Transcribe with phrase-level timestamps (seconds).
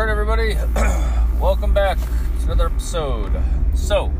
[0.00, 0.54] All right, everybody,
[1.42, 3.38] welcome back to another episode.
[3.74, 4.10] So,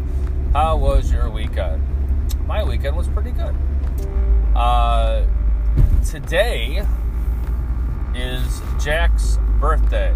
[0.53, 1.83] how was your weekend?
[2.47, 3.57] My weekend was pretty good.
[4.55, 5.25] Uh,
[6.07, 6.85] today
[8.15, 10.15] is Jack's birthday.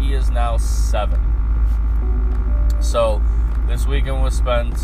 [0.00, 1.18] He is now seven.
[2.82, 3.22] So,
[3.68, 4.78] this weekend was spent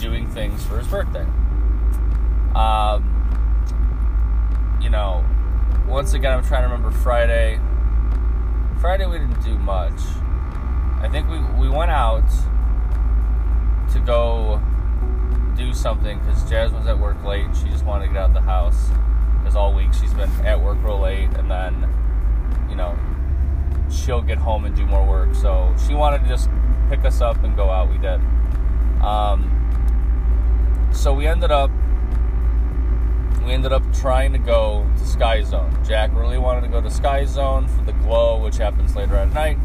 [0.00, 1.26] doing things for his birthday.
[2.54, 3.04] Um,
[4.80, 5.22] you know,
[5.86, 7.60] once again, I'm trying to remember Friday.
[8.80, 10.00] Friday we didn't do much.
[11.00, 12.28] I think we we went out
[13.92, 14.62] to go
[15.56, 17.48] do something because Jazz was at work late.
[17.56, 18.90] She just wanted to get out of the house
[19.38, 21.88] because all week she's been at work real late, and then
[22.70, 22.96] you know
[23.90, 25.34] she'll get home and do more work.
[25.34, 26.48] So she wanted to just
[26.88, 27.90] pick us up and go out.
[27.90, 28.20] We did.
[29.02, 29.54] Um,
[30.92, 31.72] so we ended up
[33.48, 35.74] we ended up trying to go to Sky Zone.
[35.86, 39.32] Jack really wanted to go to Sky Zone for the glow, which happens later at
[39.32, 39.56] night.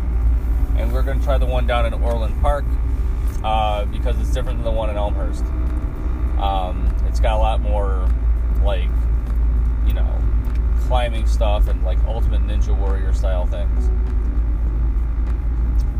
[0.77, 2.63] And we're going to try the one down in Orland Park
[3.43, 5.43] uh, because it's different than the one in Elmhurst.
[6.41, 8.09] Um, it's got a lot more,
[8.63, 8.87] like,
[9.85, 10.17] you know,
[10.87, 13.89] climbing stuff and, like, Ultimate Ninja Warrior style things.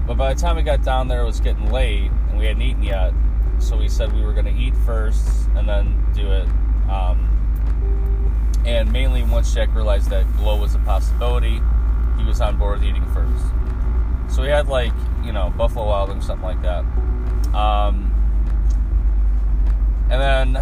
[0.08, 2.62] But by the time we got down there, it was getting late and we hadn't
[2.62, 3.14] eaten yet.
[3.60, 6.48] So we said we were going to eat first and then do it.
[6.90, 7.32] Um,
[8.66, 11.62] and mainly once Jack realized that glow was a possibility,
[12.18, 13.46] he was on board with eating first.
[14.34, 16.86] So we had like, you know, Buffalo Wild Wings, something like that.
[17.54, 18.10] Um,
[20.10, 20.58] and then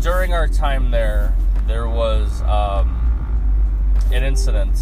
[0.00, 1.34] during our time there,
[1.66, 2.98] there was um,
[4.12, 4.78] an incident.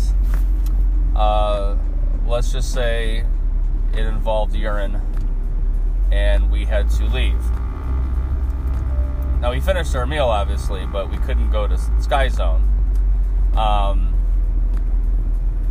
[1.14, 1.77] Uh,
[2.27, 3.24] let's just say
[3.92, 5.00] it involved urine,
[6.11, 7.42] and we had to leave.
[9.41, 12.62] Now we finished our meal, obviously, but we couldn't go to Sky Zone.
[13.56, 14.14] Um,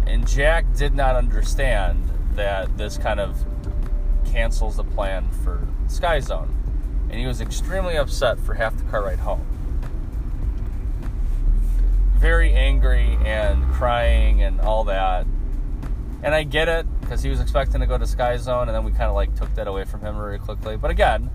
[0.08, 3.46] and Jack did not understand that this kind of
[4.26, 6.52] cancels the plan for Sky Zone,
[7.12, 9.46] and he was extremely upset for half the car ride home.
[12.18, 15.28] Very angry and crying and all that.
[16.24, 18.84] And I get it because he was expecting to go to Sky Zone, and then
[18.84, 20.76] we kind of like took that away from him very quickly.
[20.76, 21.30] But again,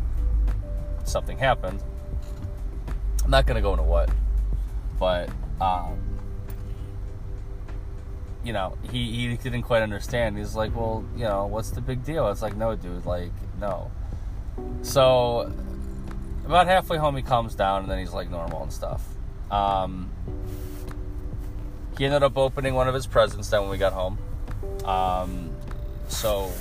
[1.04, 1.80] something happened.
[3.24, 4.10] I'm not gonna go into what,
[4.98, 5.30] but
[5.60, 5.98] um,
[8.44, 10.36] you know, he he didn't quite understand.
[10.36, 12.28] He's like, well, you know, what's the big deal?
[12.28, 13.90] It's like, no, dude, like, no.
[14.82, 15.50] So
[16.44, 19.02] about halfway home, he calms down, and then he's like normal and stuff.
[19.50, 20.10] Um,
[21.96, 24.18] he ended up opening one of his presents then when we got home.
[24.84, 25.50] Um,
[26.08, 26.52] so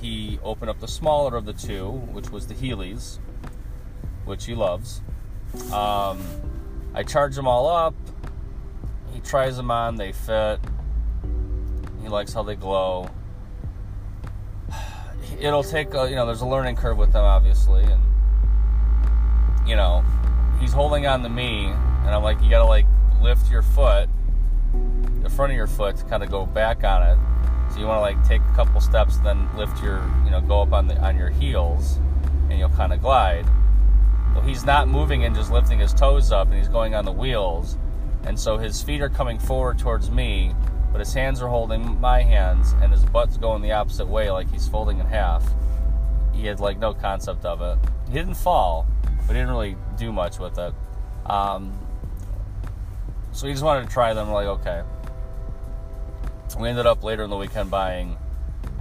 [0.00, 3.18] he opened up the smaller of the two, which was the Heelys
[4.30, 5.02] which he loves.
[5.72, 6.24] Um,
[6.94, 7.94] I charge them all up.
[9.12, 10.60] He tries them on, they fit.
[12.00, 13.10] He likes how they glow.
[15.40, 18.00] It'll take, a, you know, there's a learning curve with them, obviously, and
[19.66, 20.04] you know,
[20.58, 22.86] he's holding on to me, and I'm like, you gotta like
[23.20, 24.08] lift your foot,
[25.22, 27.18] the front of your foot, to kind of go back on it.
[27.72, 30.62] So you want to like take a couple steps, then lift your, you know, go
[30.62, 31.98] up on the on your heels,
[32.48, 33.46] and you'll kind of glide.
[34.34, 37.12] Well, he's not moving and just lifting his toes up, and he's going on the
[37.12, 37.76] wheels.
[38.24, 40.54] And so his feet are coming forward towards me,
[40.92, 44.50] but his hands are holding my hands, and his butt's going the opposite way, like
[44.50, 45.44] he's folding in half.
[46.32, 47.78] He had like no concept of it.
[48.06, 48.86] He didn't fall,
[49.26, 50.74] but he didn't really do much with it.
[51.26, 51.78] Um,
[53.32, 54.30] so he just wanted to try them.
[54.30, 54.82] Like, okay.
[56.58, 58.18] We ended up later in the weekend buying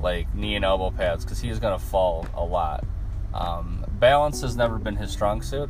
[0.01, 2.83] like knee and elbow pads because he was going to fall a lot.
[3.33, 5.69] Um, balance has never been his strong suit,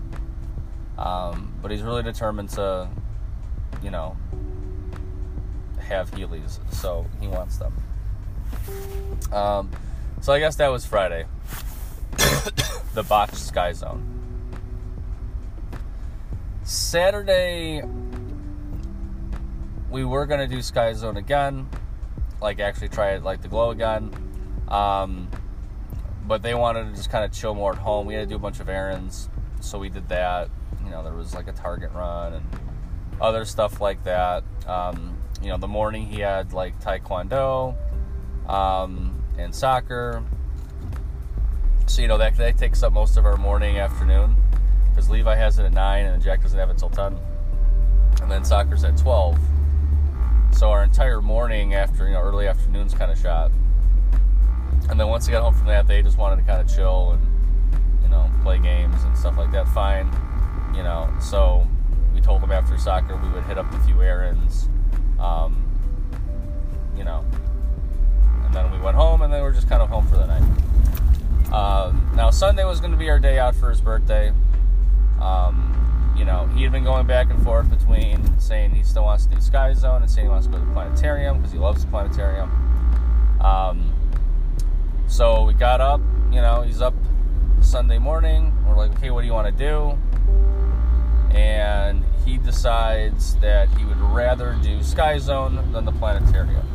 [0.98, 2.88] um, but he's really determined to,
[3.82, 4.16] you know,
[5.80, 7.74] have Heelys, so he wants them.
[9.34, 9.72] Um,
[10.22, 11.26] so I guess that was Friday.
[12.94, 14.06] the botched Sky Zone.
[16.64, 17.82] Saturday,
[19.90, 21.68] we were gonna do Sky Zone again,
[22.42, 24.14] like actually try it like the glow again.
[24.68, 25.30] Um,
[26.30, 28.06] but they wanted to just kind of chill more at home.
[28.06, 29.30] We had to do a bunch of errands,
[29.62, 30.48] so we did that.
[30.86, 32.46] You know, there was like a Target run and
[33.20, 34.44] other stuff like that.
[34.68, 37.76] Um, you know, the morning he had like Taekwondo
[38.48, 40.24] um, and soccer.
[41.88, 44.36] So, you know, that, that takes up most of our morning, afternoon,
[44.90, 47.18] because Levi has it at 9 and Jack doesn't have it till 10.
[48.22, 49.40] And then soccer's at 12.
[50.52, 53.52] So our entire morning after, you know, early afternoon's kind of shot.
[54.90, 57.12] And then once they got home from that, they just wanted to kind of chill
[57.12, 59.68] and, you know, play games and stuff like that.
[59.68, 60.12] Fine,
[60.76, 61.10] you know.
[61.22, 61.68] So
[62.14, 64.68] we told them after soccer we would hit up a few errands
[65.20, 65.66] Um,
[66.98, 67.26] you know,
[68.46, 70.28] and then we went home, and then we are just kind of home for the
[70.28, 71.54] night.
[71.54, 74.32] Um, now Sunday was going to be our day out for his birthday.
[75.22, 79.26] Um, you know, he had been going back and forth between saying he still wants
[79.26, 81.60] to do Sky Zone and saying he wants to go to the planetarium because he
[81.60, 82.50] loves the planetarium.
[83.42, 83.94] Um,
[85.10, 86.00] so we got up,
[86.32, 86.94] you know, he's up
[87.62, 88.54] Sunday morning.
[88.66, 89.98] We're like, okay, what do you want to do?
[91.36, 96.66] And he decides that he would rather do Sky Zone than the planetarium.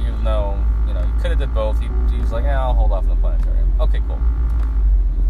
[0.00, 1.80] Even though, you know, he could have did both.
[1.80, 3.80] He, he's like, yeah, I'll hold off on the planetarium.
[3.80, 4.20] Okay, cool.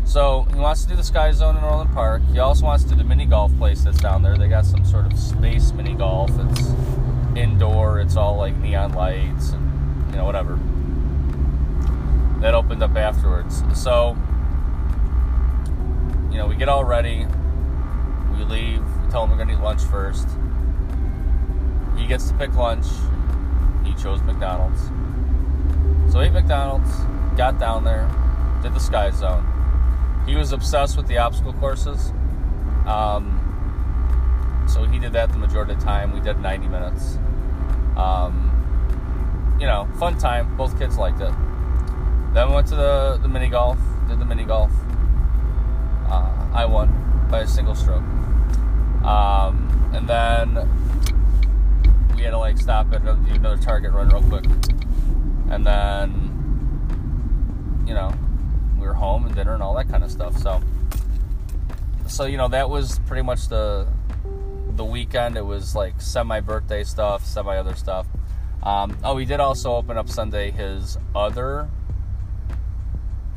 [0.05, 2.23] So he wants to do the Sky Zone in Orland Park.
[2.33, 4.37] He also wants to do the mini golf place that's down there.
[4.37, 6.31] They got some sort of space mini golf.
[6.51, 6.71] It's
[7.37, 8.01] indoor.
[8.01, 10.59] It's all like neon lights and you know whatever.
[12.41, 13.63] That opened up afterwards.
[13.75, 14.17] So
[16.31, 17.27] you know we get all ready.
[18.33, 18.83] We leave.
[19.03, 20.29] We tell him we're gonna eat lunch first.
[21.97, 22.87] He gets to pick lunch.
[23.85, 24.91] He chose McDonald's.
[26.13, 26.91] So ate McDonald's.
[27.37, 28.11] Got down there.
[28.63, 29.53] Did the Sky Zone
[30.27, 32.13] he was obsessed with the obstacle courses.
[32.85, 33.43] Um,
[34.69, 36.13] so he did that the majority of the time.
[36.13, 37.17] We did 90 minutes.
[37.97, 40.57] Um, you know, fun time.
[40.57, 41.33] Both kids liked it.
[42.37, 43.79] Then we went to the, the mini golf.
[44.09, 44.71] Did the mini golf.
[46.07, 48.03] Uh, I won by a single stroke.
[49.03, 50.55] Um, and then
[52.15, 54.45] we had to like stop at another target run real quick.
[55.49, 56.13] And then,
[57.87, 58.13] you know,
[58.79, 60.37] we were home and dinner and all that kind of stuff.
[60.37, 60.61] So,
[62.07, 63.89] so you know that was pretty much the
[64.73, 65.39] the weekend.
[65.39, 68.07] It was like semi birthday stuff, semi other stuff.
[68.63, 71.71] Um, oh, he did also open up Sunday his other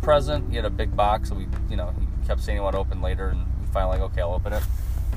[0.02, 0.50] present.
[0.50, 2.82] He had a big box, and we, you know, he kept saying he wanted to
[2.82, 4.64] open later, and we finally like, okay, I'll open it.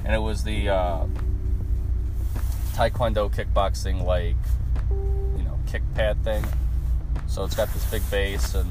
[0.04, 1.06] And it was the uh,
[2.72, 4.36] Taekwondo kickboxing, like,
[5.36, 6.44] you know, kick pad thing.
[7.26, 8.68] So it's got this big base, and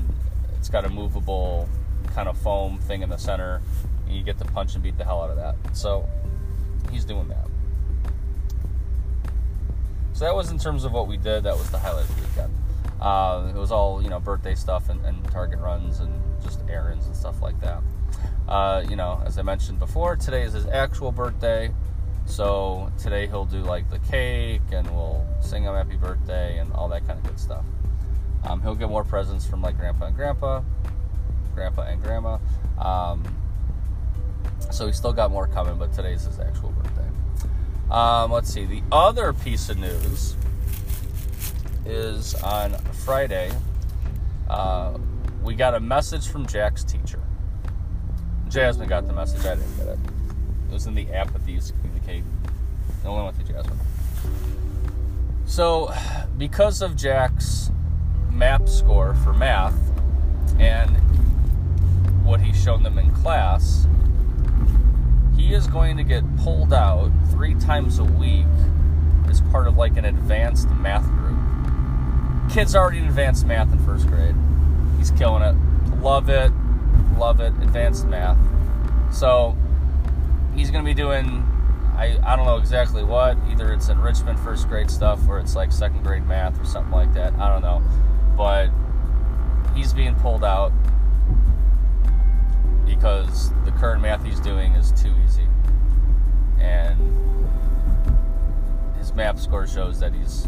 [0.58, 1.68] it's got a movable
[2.14, 3.62] kind of foam thing in the center.
[4.06, 5.56] And you get to punch and beat the hell out of that.
[5.76, 6.08] So
[6.92, 7.48] he's doing that.
[10.14, 11.44] So that was in terms of what we did.
[11.44, 12.54] That was the highlight of the weekend.
[13.02, 17.08] Uh, it was all you know birthday stuff and, and, target runs and just errands
[17.08, 17.82] and stuff like that.
[18.48, 21.74] Uh, you know, as I mentioned before, today is his actual birthday.
[22.26, 26.88] So today he'll do like the cake and we'll sing him happy birthday and all
[26.90, 27.66] that kind of good stuff.
[28.44, 30.62] Um, he'll get more presents from like grandpa and grandpa,
[31.56, 32.38] grandpa and grandma.
[32.78, 33.24] Um,
[34.70, 37.08] so he's still got more coming, but today's his actual birthday.
[37.90, 38.66] Um, let's see.
[38.66, 40.36] The other piece of news
[41.86, 42.74] is on
[43.06, 43.52] Friday.
[44.50, 44.98] Uh,
[45.44, 47.20] we got a message from Jack's teacher.
[48.50, 49.46] Jasmine got the message.
[49.46, 50.00] I didn't get it.
[50.70, 52.24] It was in the app that they used to communicate.
[53.04, 53.80] No one went to Jasmine.
[55.46, 55.94] So,
[56.38, 57.72] because of Jack's
[58.30, 59.76] map score for math
[60.60, 60.96] and
[62.26, 63.88] what he's shown them in class,
[65.36, 68.46] he is going to get pulled out three times a week
[69.30, 71.31] as part of like an advanced math group.
[72.54, 74.36] Kid's already in advanced math in first grade.
[74.98, 75.56] He's killing it.
[76.02, 76.52] Love it.
[77.18, 77.54] Love it.
[77.62, 78.38] Advanced math.
[79.14, 79.56] So
[80.56, 81.48] he's going to be doing
[81.96, 83.38] I, I don't know exactly what.
[83.50, 87.14] Either it's enrichment first grade stuff or it's like second grade math or something like
[87.14, 87.34] that.
[87.36, 87.82] I don't know
[88.42, 88.72] but
[89.76, 90.72] he's being pulled out
[92.88, 95.48] because the current math he's doing is too easy.
[96.60, 96.98] And
[98.98, 100.48] his map score shows that he's,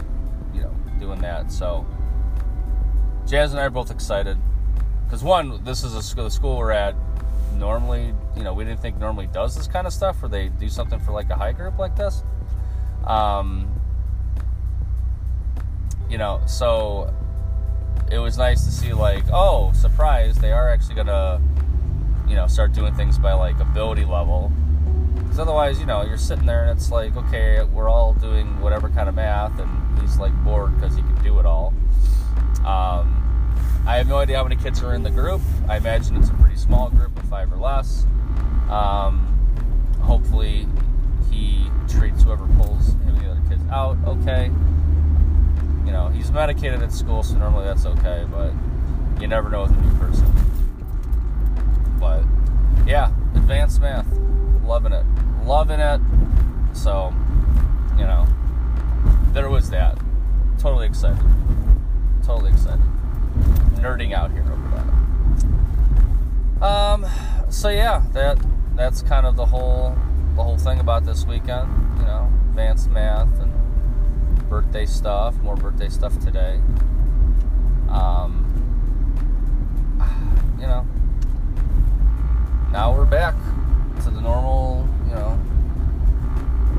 [1.04, 1.52] doing that.
[1.52, 1.86] So
[3.28, 4.38] Jazz and I are both excited.
[5.06, 6.96] Because one, this is a school, the school we're at.
[7.56, 10.70] Normally, you know, we didn't think normally does this kind of stuff where they do
[10.70, 12.24] something for like a high group like this.
[13.06, 13.70] Um,
[16.10, 17.14] you know, so
[18.12, 21.42] it was nice to see like, oh, surprise, they are actually gonna,
[22.28, 24.52] you know, start doing things by like ability level.
[25.16, 28.90] Because otherwise, you know, you're sitting there and it's like, okay, we're all doing whatever
[28.90, 31.74] kind of math, and he's like bored because he can do it all.
[32.66, 33.20] Um,
[33.86, 35.42] I have no idea how many kids are in the group.
[35.68, 38.06] I imagine it's a pretty small group of five or less.
[38.70, 39.28] Um,
[40.02, 40.68] hopefully,
[41.30, 44.50] he treats whoever pulls of the other kids out okay
[45.86, 48.54] you know, he's medicated at school, so normally that's okay, but
[49.22, 50.26] you never know with a new person.
[52.00, 52.24] But
[52.88, 54.08] yeah, advanced math,
[54.64, 55.06] loving it,
[55.46, 56.02] loving it.
[56.74, 57.14] So,
[57.98, 58.26] you know,
[59.34, 59.98] there was that.
[60.60, 61.20] Totally excited,
[62.24, 62.80] totally excited.
[63.82, 64.70] Nerding out here over
[66.60, 66.66] that.
[66.66, 67.06] Um,
[67.50, 68.38] so yeah, that
[68.76, 69.98] that's kind of the whole
[70.36, 71.70] the whole thing about this weekend.
[72.00, 73.52] You know, advanced math and
[74.50, 76.62] birthday stuff, more birthday stuff today.
[77.90, 78.50] Um,
[80.60, 80.86] you know,
[82.72, 83.36] now we're back
[84.04, 85.40] to the normal, you know,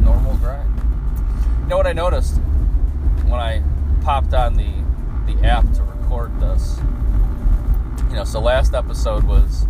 [0.00, 0.70] normal grind.
[1.62, 2.37] You know what I noticed
[3.26, 3.62] when I
[4.02, 4.72] popped on the
[5.26, 6.78] the app to record this?
[8.11, 9.66] You know, so last episode was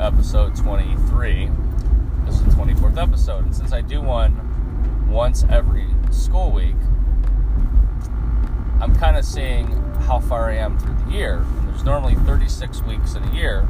[0.00, 1.50] episode 23.
[2.26, 6.76] This is the 24th episode, and since I do one once every school week,
[8.82, 9.66] I'm kind of seeing
[10.02, 11.36] how far I am through the year.
[11.36, 13.66] And there's normally 36 weeks in a year.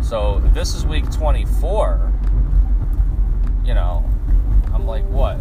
[0.00, 2.10] So this is week 24,
[3.66, 4.02] you know,
[4.72, 5.38] I'm like, what?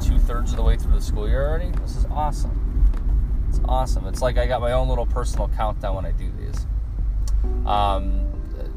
[0.00, 1.72] Two thirds of the way through the school year already?
[1.80, 2.86] This is awesome.
[3.48, 4.06] It's awesome.
[4.06, 6.29] It's like I got my own little personal countdown when I do.
[7.66, 8.30] Um,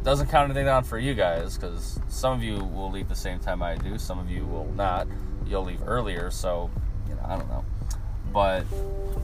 [0.03, 3.39] doesn't count anything down for you guys because some of you will leave the same
[3.39, 5.07] time I do, some of you will not.
[5.45, 6.69] You'll leave earlier, so
[7.07, 7.65] you know I don't know,
[8.31, 8.65] but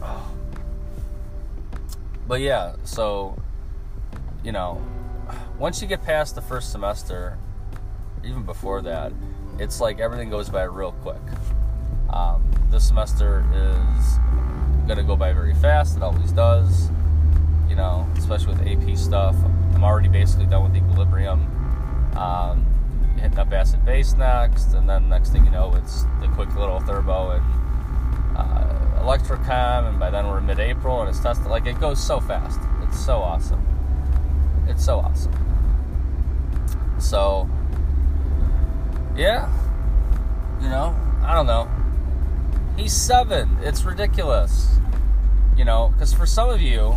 [2.28, 2.76] but yeah.
[2.84, 3.38] So
[4.44, 4.82] you know,
[5.58, 7.38] once you get past the first semester,
[8.24, 9.12] even before that,
[9.60, 11.22] it's like everything goes by real quick.
[12.10, 14.18] Um, this semester is
[14.88, 15.98] gonna go by very fast.
[15.98, 16.90] It always does.
[17.70, 19.36] You know, especially with AP stuff.
[19.74, 21.48] I'm already basically done with equilibrium.
[22.18, 22.66] Um,
[23.20, 26.80] hitting up acid base next, and then next thing you know, it's the quick little
[26.80, 27.44] thermo and
[28.38, 31.48] uh, electrochem, and by then we're in mid-April, and it's tested.
[31.48, 32.60] Like it goes so fast.
[32.84, 33.66] It's so awesome.
[34.68, 35.34] It's so awesome.
[37.00, 37.50] So,
[39.16, 39.50] yeah,
[40.62, 41.70] you know, I don't know.
[42.78, 43.58] He's seven.
[43.62, 44.78] It's ridiculous.
[45.58, 46.96] You know, because for some of you,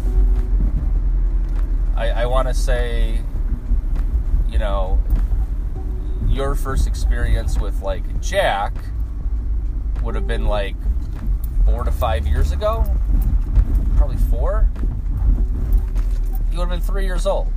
[2.02, 3.20] I, I want to say,
[4.50, 5.00] you know,
[6.28, 8.74] your first experience with like Jack
[10.02, 10.74] would have been like
[11.64, 12.84] four to five years ago,
[13.96, 14.68] probably four.
[16.50, 17.52] You would have been three years old.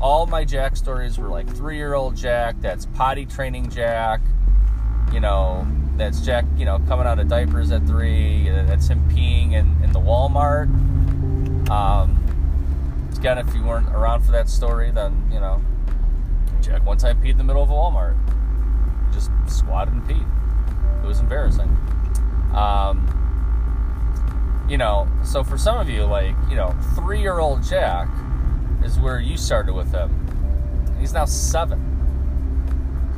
[0.00, 4.20] All my Jack stories were like three year old Jack, that's potty training Jack,
[5.12, 5.64] you know,
[5.96, 9.92] that's Jack, you know, coming out of diapers at three, that's him peeing in, in
[9.92, 10.66] the Walmart.
[11.70, 12.23] Um,
[13.18, 15.62] again, if you weren't around for that story, then, you know,
[16.60, 18.16] Jack one time peed in the middle of a Walmart.
[19.12, 20.26] Just squatted and peed.
[21.02, 21.68] It was embarrassing.
[22.54, 23.06] Um,
[24.68, 28.08] you know, so for some of you, like, you know, three year old Jack
[28.82, 30.10] is where you started with him.
[30.98, 31.90] He's now seven.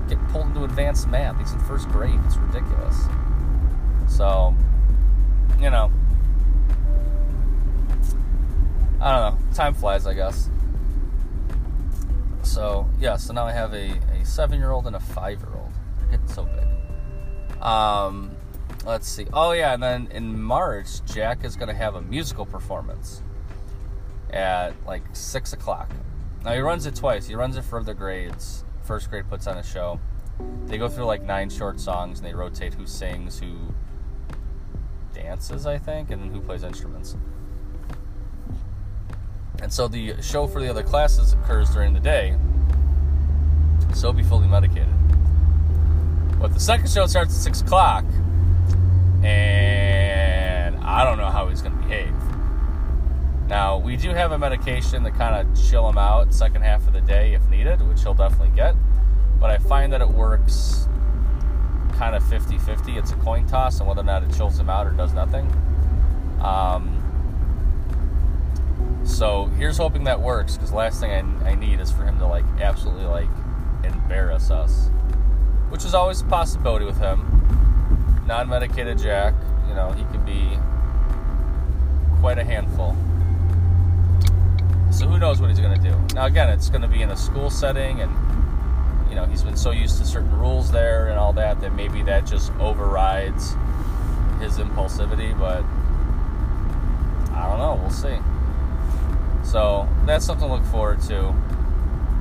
[0.09, 1.39] Get pulled into advanced math.
[1.39, 2.19] He's in first grade.
[2.27, 2.97] It's ridiculous.
[4.09, 4.55] So,
[5.61, 5.91] you know,
[9.01, 9.55] I don't know.
[9.55, 10.51] Time flies, I guess.
[12.43, 15.53] So yeah, so now I have a, a seven year old and a five year
[15.55, 15.73] old.
[15.99, 17.63] They're getting so big.
[17.63, 18.31] Um,
[18.85, 19.27] let's see.
[19.33, 23.23] Oh yeah, and then in March, Jack is going to have a musical performance
[24.31, 25.91] at like six o'clock.
[26.45, 27.27] Now he runs it twice.
[27.27, 28.65] He runs it for the grades.
[28.85, 29.99] First grade puts on a show.
[30.67, 33.75] They go through like nine short songs and they rotate who sings, who
[35.13, 37.17] dances, I think, and who plays instruments.
[39.63, 42.37] And so the show for the other classes occurs during the day,
[43.95, 44.93] so be fully medicated.
[46.39, 48.05] But the second show starts at 6 o'clock,
[49.25, 52.15] and I don't know how he's going to behave.
[53.49, 56.93] Now, we do have a medication to kind of chill him out second half of
[56.93, 58.75] the day if needed, which he'll definitely get.
[59.41, 60.89] But I find that it works
[61.95, 62.97] kind of 50 50.
[62.97, 65.47] It's a coin toss on whether or not it chills him out or does nothing.
[66.41, 66.96] Um,
[69.07, 72.27] so here's hoping that works because last thing I, I need is for him to
[72.27, 73.29] like absolutely like
[73.85, 74.89] embarrass us,
[75.71, 78.25] which is always a possibility with him.
[78.27, 79.35] Non-medicated Jack,
[79.69, 80.59] you know, he can be
[82.21, 82.97] quite a handful.
[84.91, 85.97] So who knows what he's going to do?
[86.15, 88.11] Now again, it's going to be in a school setting, and
[89.09, 92.03] you know he's been so used to certain rules there and all that that maybe
[92.03, 93.55] that just overrides
[94.41, 95.39] his impulsivity.
[95.39, 95.65] But
[97.33, 97.79] I don't know.
[97.81, 98.17] We'll see.
[99.47, 101.29] So that's something to look forward to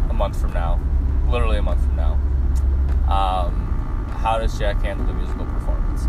[0.10, 0.80] a month from now,
[1.28, 2.14] literally a month from now.
[3.12, 6.04] Um, how does Jack handle the musical performance?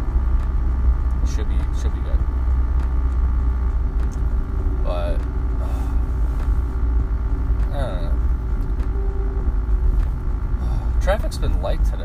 [1.24, 2.18] It should be should be good.
[4.84, 5.18] But
[7.74, 8.12] uh,
[11.00, 12.04] traffic's been light today.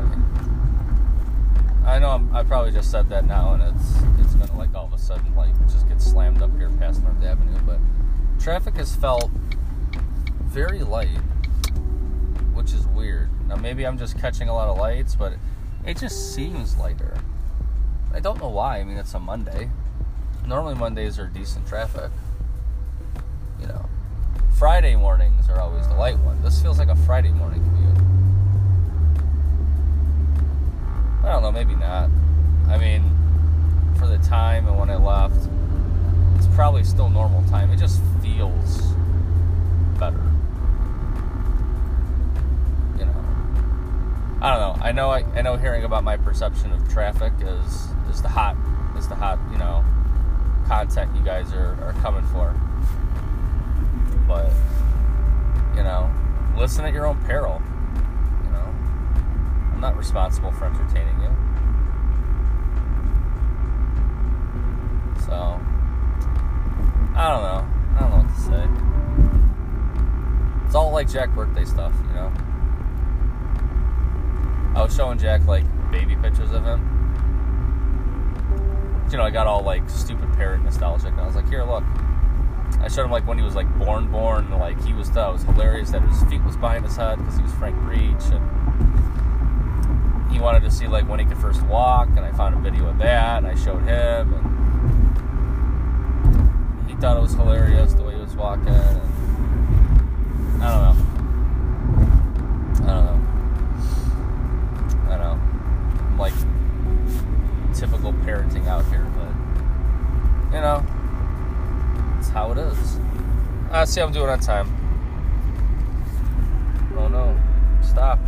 [1.84, 4.86] I know I'm, i probably just said that now, and it's it's gonna like all
[4.86, 7.78] of a sudden like just get slammed up here past North Avenue, but
[8.42, 9.30] traffic has felt
[10.46, 11.20] very light,
[12.54, 13.28] which is weird.
[13.46, 15.34] Now, maybe I'm just catching a lot of lights, but
[15.86, 17.16] it just seems lighter.
[18.12, 18.80] I don't know why.
[18.80, 19.70] I mean, it's a Monday.
[20.44, 22.10] Normally Mondays are decent traffic.
[23.60, 23.88] You know,
[24.58, 26.42] Friday mornings are always the light one.
[26.42, 27.96] This feels like a Friday morning commute.
[31.24, 32.10] I don't know, maybe not.
[32.68, 33.04] I mean,
[33.98, 35.48] for the time and when I left,
[36.54, 37.70] probably still normal time.
[37.70, 38.82] It just feels
[39.98, 40.22] better.
[42.98, 43.24] You know.
[44.40, 44.76] I don't know.
[44.82, 48.56] I know I, I know hearing about my perception of traffic is is the hot
[48.96, 49.84] is the hot, you know,
[50.66, 52.54] content you guys are, are coming for.
[54.28, 54.50] But
[55.76, 56.10] you know,
[56.56, 57.62] listen at your own peril.
[58.44, 58.74] You know.
[59.72, 61.30] I'm not responsible for entertaining you.
[65.26, 65.60] So
[67.14, 67.66] I don't know.
[67.94, 68.64] I don't know what to say.
[70.66, 72.32] It's all like Jack birthday stuff, you know.
[74.74, 76.80] I was showing Jack like baby pictures of him.
[79.10, 81.12] You know, I got all like stupid parrot nostalgic.
[81.12, 81.84] And I was like, here, look.
[82.80, 84.50] I showed him like when he was like born, born.
[84.50, 87.42] Like he was, that was hilarious that his feet was behind his head because he
[87.42, 88.40] was Frank Breech, and
[90.32, 92.08] he wanted to see like when he could first walk.
[92.08, 94.61] And I found a video of that, and I showed him, and
[97.02, 98.68] thought it was hilarious the way he was walking.
[98.68, 99.00] And
[100.62, 100.94] I don't know.
[102.76, 103.18] I don't know.
[105.10, 105.36] I don't know.
[105.98, 106.32] I'm like
[107.74, 110.86] typical parenting out here, but you know,
[112.20, 113.00] it's how it is.
[113.72, 114.68] I see I'm doing on time.
[116.96, 117.36] Oh no.
[117.82, 118.20] Stop.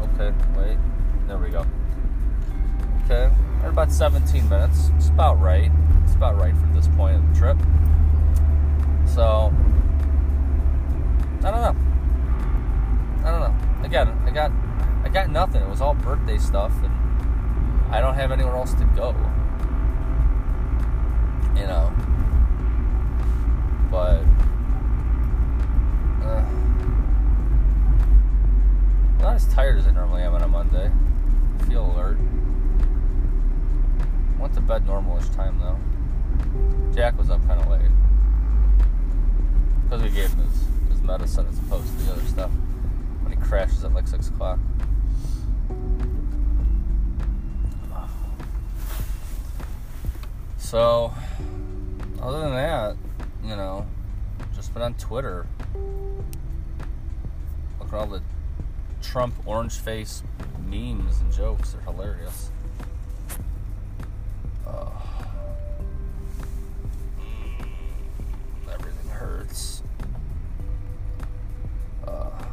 [0.00, 0.78] Okay, wait.
[1.28, 1.64] There we go.
[3.04, 3.30] Okay.
[3.62, 4.90] We're about 17 minutes.
[4.96, 5.70] It's about right.
[6.02, 7.56] It's about right for this point of the trip.
[9.16, 9.50] So
[11.42, 11.76] I don't know.
[13.24, 13.54] I don't know.
[13.82, 14.52] Again, I got
[15.04, 15.62] I got nothing.
[15.62, 16.92] It was all birthday stuff and
[17.90, 19.14] I don't have anywhere else to go.
[21.56, 21.90] You know.
[23.90, 24.20] But
[26.22, 26.44] uh,
[29.14, 30.92] I'm not as tired as I normally am on a Monday.
[31.58, 32.18] I feel alert.
[34.38, 35.78] Went to bed normalish time though.
[36.94, 37.90] Jack was up kind of late
[39.88, 42.50] because we gave him his, his medicine as opposed to the other stuff
[43.22, 44.58] when he crashes at like six o'clock.
[50.58, 51.14] So,
[52.20, 52.96] other than that,
[53.44, 53.86] you know,
[54.56, 55.46] just been on Twitter.
[57.78, 58.22] Look at all the
[59.00, 60.24] Trump orange face
[60.66, 61.72] memes and jokes.
[61.72, 62.50] They're hilarious.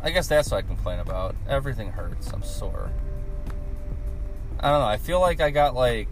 [0.03, 1.33] I guess that's what I complain about.
[1.47, 2.31] Everything hurts.
[2.33, 2.91] I'm sore.
[4.59, 4.85] I don't know.
[4.85, 6.09] I feel like I got like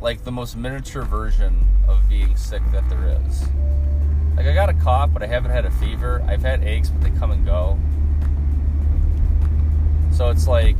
[0.00, 3.42] like the most miniature version of being sick that there is.
[4.36, 6.24] Like I got a cough, but I haven't had a fever.
[6.28, 7.76] I've had aches, but they come and go.
[10.12, 10.76] So it's like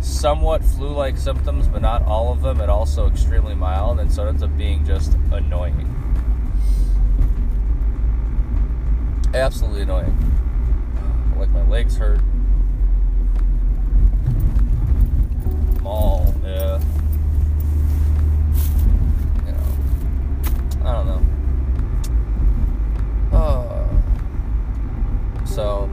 [0.00, 2.62] somewhat flu-like symptoms, but not all of them.
[2.62, 6.01] And also extremely mild, and so it ends up being just annoying.
[9.34, 10.14] Absolutely annoying.
[11.38, 12.20] Like my legs hurt.
[15.84, 16.78] All yeah.
[19.46, 19.64] You know,
[20.84, 21.22] I don't know.
[23.36, 23.88] Uh,
[25.46, 25.88] so,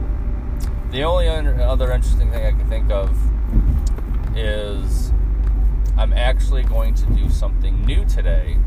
[0.90, 3.10] the only other interesting thing I can think of
[4.36, 5.12] is
[5.96, 8.58] I'm actually going to do something new today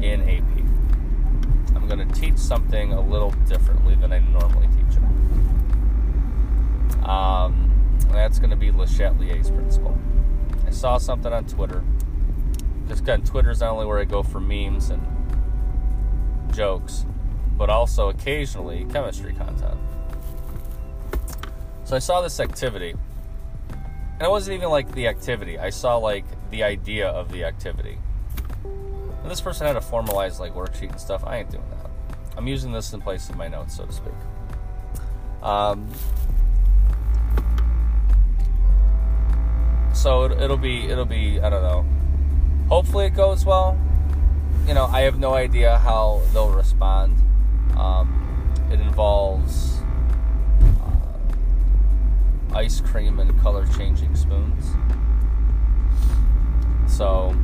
[0.00, 0.44] in AP.
[1.74, 5.02] I'm going to teach something a little differently than I normally teach it.
[7.08, 7.72] Um,
[8.10, 9.96] that's going to be Le Chatelier's principle.
[10.66, 11.82] I saw something on Twitter.
[12.88, 15.02] Just again, Twitter's not only where I go for memes and
[16.52, 17.06] jokes,
[17.56, 19.78] but also occasionally chemistry content.
[21.84, 22.94] So I saw this activity.
[23.70, 25.58] And it wasn't even like the activity.
[25.58, 27.98] I saw like the idea of the activity.
[28.64, 31.24] And this person had a formalized like worksheet and stuff.
[31.24, 31.75] I ain't doing that.
[32.36, 34.12] I'm using this in place of my notes, so to speak.
[35.42, 35.88] Um,
[39.94, 41.86] so it, it'll be it'll be I don't know.
[42.68, 43.78] Hopefully it goes well.
[44.66, 47.16] You know, I have no idea how they'll respond.
[47.76, 49.80] Um, it involves
[50.82, 54.72] uh, ice cream and color changing spoons.
[56.88, 57.34] So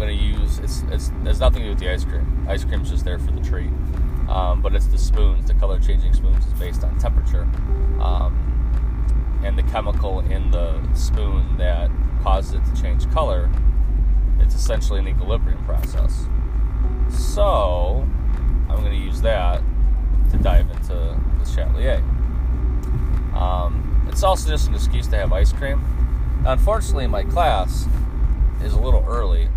[0.00, 2.46] I'm gonna use it's it's there's nothing to do with the ice cream.
[2.48, 3.68] Ice cream's just there for the treat.
[4.30, 7.42] Um, but it's the spoons, the color changing spoons is based on temperature.
[8.00, 11.90] Um, and the chemical in the spoon that
[12.22, 13.50] causes it to change color.
[14.38, 16.26] It's essentially an equilibrium process.
[17.10, 18.08] So,
[18.70, 19.62] I'm going to use that
[20.30, 22.00] to dive into Le Chatelier.
[23.34, 25.84] Um, it's also just an excuse to have ice cream.
[26.46, 27.86] Unfortunately, my class
[28.62, 29.48] is a little early,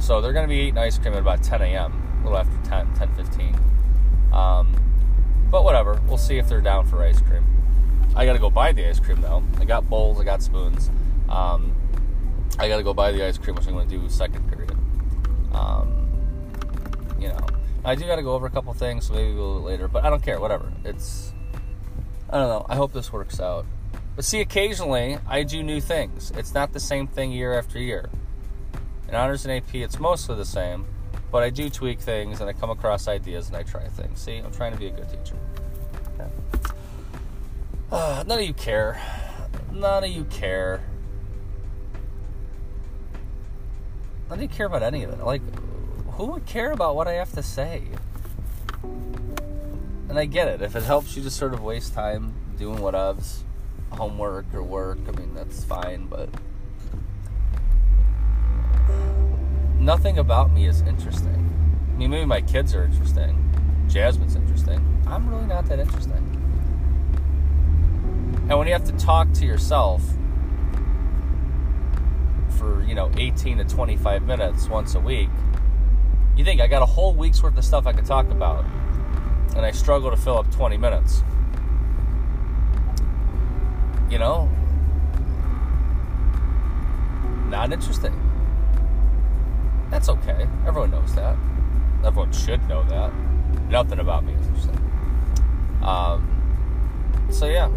[0.00, 2.68] so they're going to be eating ice cream at about 10 a.m., a little after
[2.68, 3.56] 10, 10 15.
[4.32, 4.74] Um,
[5.50, 7.44] but whatever, we'll see if they're down for ice cream.
[8.16, 9.42] I got to go buy the ice cream though.
[9.58, 10.90] I got bowls, I got spoons.
[11.28, 11.74] Um,
[12.58, 14.76] I got to go buy the ice cream, which I'm going to do second period.
[15.52, 16.08] Um,
[17.18, 17.46] you know,
[17.84, 19.88] I do got to go over a couple things, so maybe a little later.
[19.88, 20.40] But I don't care.
[20.40, 20.72] Whatever.
[20.84, 21.32] It's
[22.28, 22.66] I don't know.
[22.68, 23.66] I hope this works out.
[24.16, 26.32] But see, occasionally I do new things.
[26.36, 28.10] It's not the same thing year after year.
[29.10, 30.86] In honors and AP, it's mostly the same,
[31.32, 34.20] but I do tweak things and I come across ideas and I try things.
[34.20, 35.36] See, I'm trying to be a good teacher.
[36.14, 36.30] Okay.
[37.90, 39.02] Uh, none of you care.
[39.72, 40.80] None of you care.
[44.28, 45.18] None of you care about any of it.
[45.24, 45.42] Like,
[46.12, 47.82] who would care about what I have to say?
[50.08, 50.62] And I get it.
[50.62, 53.40] If it helps you to sort of waste time doing whatevs,
[53.90, 56.28] homework or work, I mean, that's fine, but
[59.80, 61.50] nothing about me is interesting.
[61.94, 63.36] I mean, maybe my kids are interesting.
[63.88, 64.84] Jasmine's interesting.
[65.06, 66.26] I'm really not that interesting.
[68.48, 70.02] And when you have to talk to yourself
[72.58, 75.30] for, you know, 18 to 25 minutes once a week,
[76.36, 78.64] you think I got a whole week's worth of stuff I could talk about,
[79.56, 81.22] and I struggle to fill up 20 minutes.
[84.10, 84.50] You know,
[87.48, 88.29] not interesting.
[89.90, 90.46] That's okay.
[90.66, 91.36] Everyone knows that.
[92.04, 93.12] Everyone should know that.
[93.68, 94.76] Nothing about me is interesting.
[95.82, 97.68] Um, so yeah,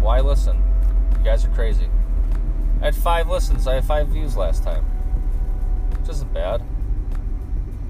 [0.00, 0.62] why listen?
[1.18, 1.88] You guys are crazy.
[2.80, 3.66] I had five listens.
[3.66, 4.84] I had five views last time,
[6.00, 6.62] which isn't bad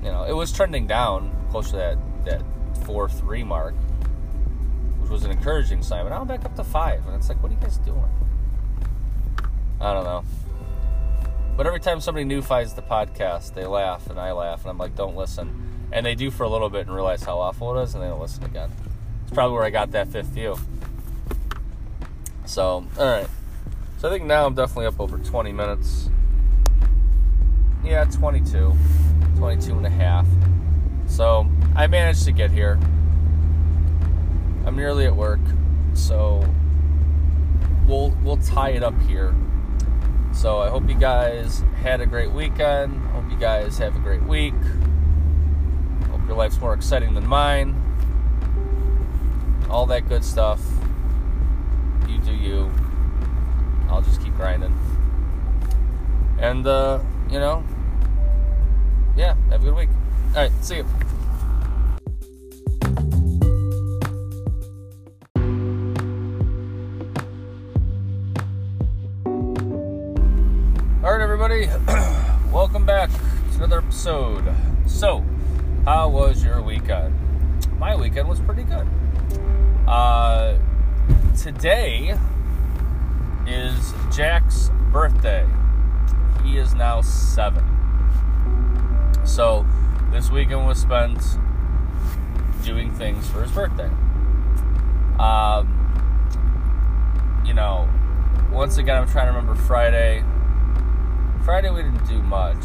[0.03, 2.42] you know, it was trending down close to that that
[2.85, 3.75] four three mark,
[5.01, 6.05] which was an encouraging sign.
[6.05, 8.05] But now I'm back up to five, and it's like, what are you guys doing?
[9.81, 10.25] I don't know.
[11.59, 14.79] But every time somebody new finds the podcast, they laugh and I laugh, and I'm
[14.79, 15.88] like, don't listen.
[15.90, 18.07] And they do for a little bit and realize how awful it is, and they
[18.07, 18.71] don't listen again.
[19.25, 20.57] It's probably where I got that fifth view.
[22.47, 23.27] So, all right.
[23.97, 26.11] So I think now I'm definitely up over 20 minutes.
[27.83, 28.77] Yeah, 22.
[29.37, 30.29] 22 and a half.
[31.09, 32.79] So I managed to get here.
[34.64, 35.40] I'm nearly at work,
[35.94, 36.49] so
[37.88, 39.35] we'll we'll tie it up here.
[40.38, 42.96] So I hope you guys had a great weekend.
[43.09, 44.55] Hope you guys have a great week.
[46.12, 47.74] Hope your life's more exciting than mine.
[49.68, 50.61] All that good stuff.
[52.07, 52.70] You do you.
[53.88, 54.79] I'll just keep grinding.
[56.38, 57.64] And uh, you know,
[59.16, 59.90] yeah, have a good week.
[60.37, 60.87] All right, see you.
[71.18, 71.66] Right, everybody,
[72.52, 74.54] welcome back to another episode.
[74.87, 75.24] So,
[75.85, 77.12] how was your weekend?
[77.76, 78.87] My weekend was pretty good.
[79.88, 80.59] Uh,
[81.37, 82.16] today
[83.48, 85.44] is Jack's birthday.
[86.44, 87.64] He is now seven.
[89.24, 89.66] So
[90.12, 91.20] this weekend was spent
[92.62, 93.90] doing things for his birthday.
[95.18, 95.74] Um,
[97.44, 97.88] you know,
[98.52, 100.22] once again, I'm trying to remember Friday.
[101.48, 102.62] Friday we didn't do much.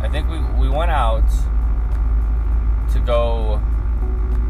[0.00, 1.28] I think we we went out
[2.94, 3.60] to go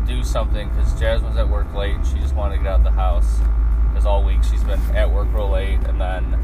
[0.06, 1.96] do something because was at work late.
[2.06, 3.40] She just wanted to get out of the house
[3.88, 6.38] because all week she's been at work real late, and then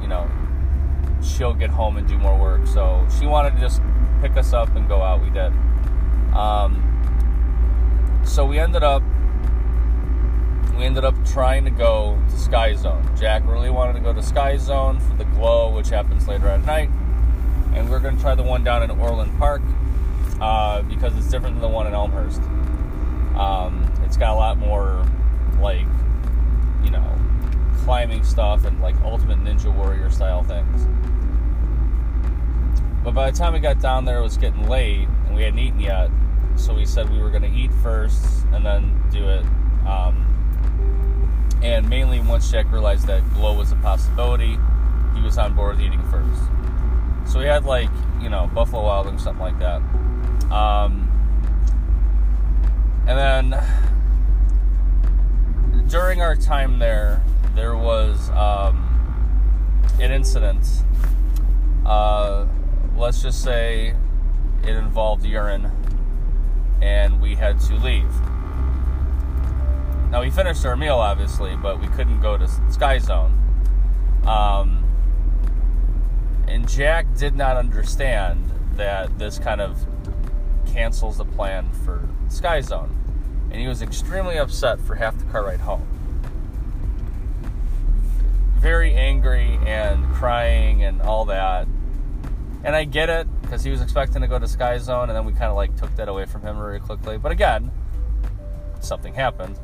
[0.00, 0.26] you know
[1.22, 2.66] she'll get home and do more work.
[2.66, 3.82] So she wanted to just
[4.22, 5.22] pick us up and go out.
[5.22, 5.52] We did.
[6.32, 6.80] Um,
[8.24, 9.02] so we ended up
[10.76, 13.08] we ended up trying to go to Sky Zone.
[13.18, 16.64] Jack really wanted to go to Sky Zone for the glow, which happens later at
[16.66, 16.90] night,
[17.74, 19.62] and we're going to try the one down in Orland Park
[20.40, 22.42] uh, because it's different than the one in Elmhurst.
[23.38, 25.06] Um, it's got a lot more
[25.60, 25.86] like
[26.84, 27.18] you know
[27.84, 30.86] climbing stuff and like Ultimate Ninja Warrior style things.
[33.02, 35.58] But by the time we got down there, it was getting late and we hadn't
[35.58, 36.10] eaten yet.
[36.56, 39.44] So we said we were going to eat first and then do it.
[39.86, 40.35] Um,
[41.62, 44.58] and mainly once Jack realized that glow was a possibility,
[45.14, 46.42] he was on board with eating first.
[47.32, 47.90] So we had like,
[48.20, 49.82] you know, Buffalo Wild Wings, something like that.
[50.52, 51.10] Um,
[53.06, 53.18] and
[53.52, 53.62] then
[55.88, 57.22] during our time there,
[57.54, 58.82] there was um,
[60.00, 60.66] an incident.
[61.84, 62.46] Uh,
[62.96, 63.94] let's just say
[64.62, 65.70] it involved urine,
[66.82, 68.12] and we had to leave.
[70.10, 73.32] Now we finished our meal, obviously, but we couldn't go to Sky Zone.
[74.26, 74.84] Um,
[76.46, 79.84] and Jack did not understand that this kind of
[80.66, 82.94] cancels the plan for Sky Zone.
[83.50, 85.86] And he was extremely upset for half the car ride home.
[88.58, 91.66] Very angry and crying and all that.
[92.64, 95.24] And I get it because he was expecting to go to Sky Zone, and then
[95.24, 97.16] we kind of like took that away from him very quickly.
[97.18, 97.70] But again,
[98.80, 99.58] something happened.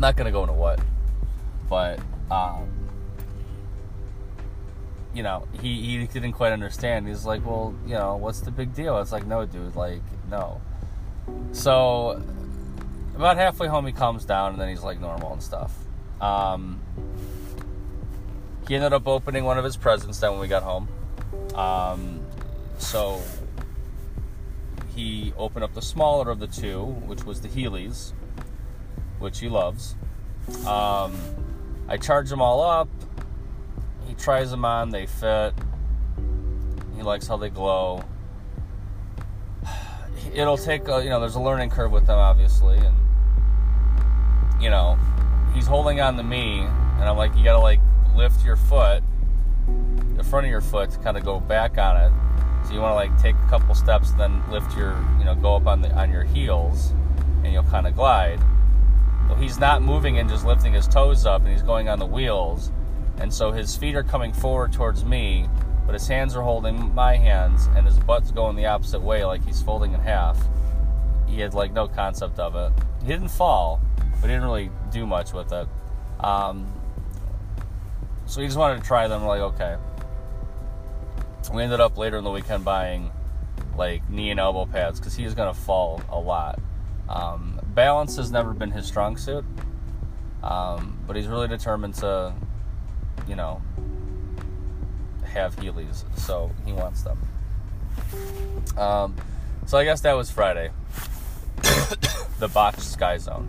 [0.00, 0.80] I'm not to go into what,
[1.68, 2.70] but um,
[5.12, 7.06] you know, he, he didn't quite understand.
[7.06, 8.98] He's like, well, you know, what's the big deal?
[9.02, 10.62] It's like, no, dude, like, no.
[11.52, 12.22] So,
[13.14, 15.76] about halfway home, he calms down and then he's like normal and stuff.
[16.18, 16.80] Um,
[18.68, 20.88] he ended up opening one of his presents then when we got home.
[21.54, 22.22] Um,
[22.78, 23.20] so,
[24.96, 28.14] he opened up the smaller of the two, which was the Heelys,
[29.20, 29.94] which he loves.
[30.66, 31.16] Um,
[31.88, 32.88] I charge them all up
[34.10, 35.54] he tries them on, they fit.
[36.96, 38.02] He likes how they glow.
[40.34, 42.96] It'll take a, you know, there's a learning curve with them, obviously, and
[44.60, 44.98] you know,
[45.54, 47.80] he's holding on to me, and I'm like, you gotta like
[48.16, 49.04] lift your foot,
[50.16, 52.12] the front of your foot, to kind of go back on it.
[52.66, 55.54] So you want to like take a couple steps, then lift your, you know, go
[55.54, 56.90] up on the on your heels,
[57.44, 58.40] and you'll kind of glide.
[59.30, 62.06] Well, he's not moving and just lifting his toes up, and he's going on the
[62.06, 62.70] wheels
[63.20, 65.46] and so his feet are coming forward towards me,
[65.84, 69.44] but his hands are holding my hands, and his butt's going the opposite way, like
[69.44, 70.42] he's folding in half.
[71.28, 72.72] He had like no concept of it.
[73.02, 73.80] He didn't fall,
[74.20, 75.68] but he didn't really do much with it.
[76.18, 76.72] Um,
[78.24, 79.24] so he just wanted to try them.
[79.24, 79.76] Like, okay.
[81.52, 83.10] We ended up later in the weekend buying
[83.76, 86.58] like knee and elbow pads because he going to fall a lot.
[87.10, 89.44] Um, balance has never been his strong suit,
[90.42, 92.32] um, but he's really determined to
[93.30, 93.62] you know,
[95.24, 97.18] have Heelys, so he wants them.
[98.76, 99.16] Um,
[99.66, 100.70] so I guess that was Friday.
[102.38, 103.48] the botched Sky Zone.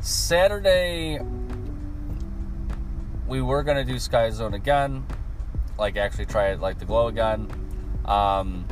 [0.00, 1.20] Saturday,
[3.28, 5.06] we were gonna do Sky Zone again,
[5.78, 7.48] like actually try it like the glow again.
[8.04, 8.66] Um,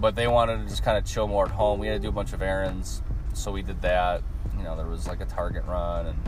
[0.00, 1.80] but they wanted to just kind of chill more at home.
[1.80, 3.02] We had to do a bunch of errands,
[3.34, 4.22] so we did that.
[4.56, 6.18] You know, there was like a Target run and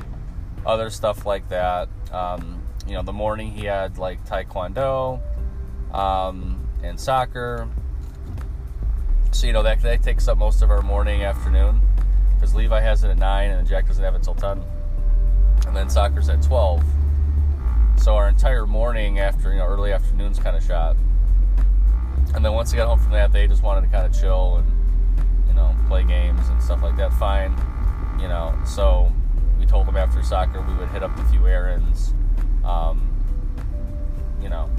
[0.66, 1.88] other stuff like that.
[2.12, 5.20] Um, you know, the morning he had like taekwondo
[5.92, 7.68] um, and soccer.
[9.32, 11.80] So you know that that takes up most of our morning, afternoon,
[12.34, 14.64] because Levi has it at nine and Jack doesn't have it till ten,
[15.66, 16.82] and then soccer's at twelve.
[17.96, 20.96] So our entire morning after you know early afternoon's kind of shot.
[22.34, 24.56] And then once they got home from that, they just wanted to kind of chill
[24.56, 27.12] and you know play games and stuff like that.
[27.14, 27.52] Fine,
[28.20, 28.56] you know.
[28.64, 29.12] So
[29.58, 32.14] we told them after soccer we would hit up a few errands,
[32.64, 33.10] um,
[34.40, 34.70] you know,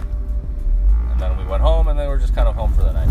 [1.11, 2.93] and then we went home, and then we are just kind of home for the
[2.93, 3.09] night.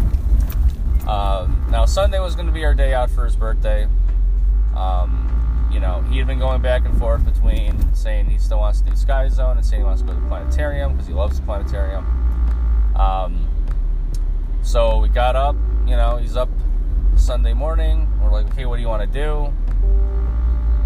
[1.07, 3.89] Um, now Sunday was going to be our day out for his birthday.
[4.77, 8.81] Um, you know, he had been going back and forth between saying he still wants
[8.81, 11.13] to do Sky Zone and saying he wants to go to the planetarium because he
[11.15, 12.05] loves the planetarium.
[12.97, 13.50] Um,
[14.63, 16.49] so we got up, you know, he's up
[17.17, 18.09] Sunday morning.
[18.23, 19.53] We're like, okay, what do you want to do?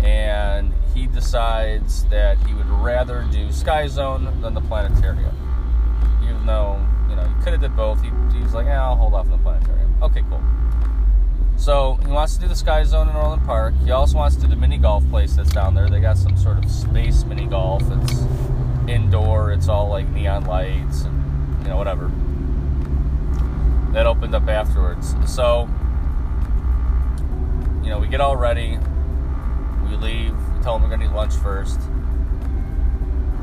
[0.05, 5.35] and he decides that he would rather do Sky Zone than the planetarium.
[6.23, 8.03] Even though, you know, he could have did both.
[8.03, 8.11] He,
[8.41, 9.95] was like, yeah, I'll hold off on the planetarium.
[10.03, 10.43] Okay, cool.
[11.57, 13.73] So he wants to do the Sky Zone in Orland Park.
[13.83, 15.89] He also wants to do the mini golf place that's down there.
[15.89, 17.83] They got some sort of space mini golf.
[18.03, 18.25] It's
[18.87, 19.53] indoor.
[19.53, 22.11] It's all like neon lights and you know whatever.
[23.95, 25.15] That opened up afterwards.
[25.27, 25.69] So
[27.83, 28.79] you know we get all ready
[29.89, 30.35] we leave.
[30.55, 31.81] We tell him we're gonna eat lunch first.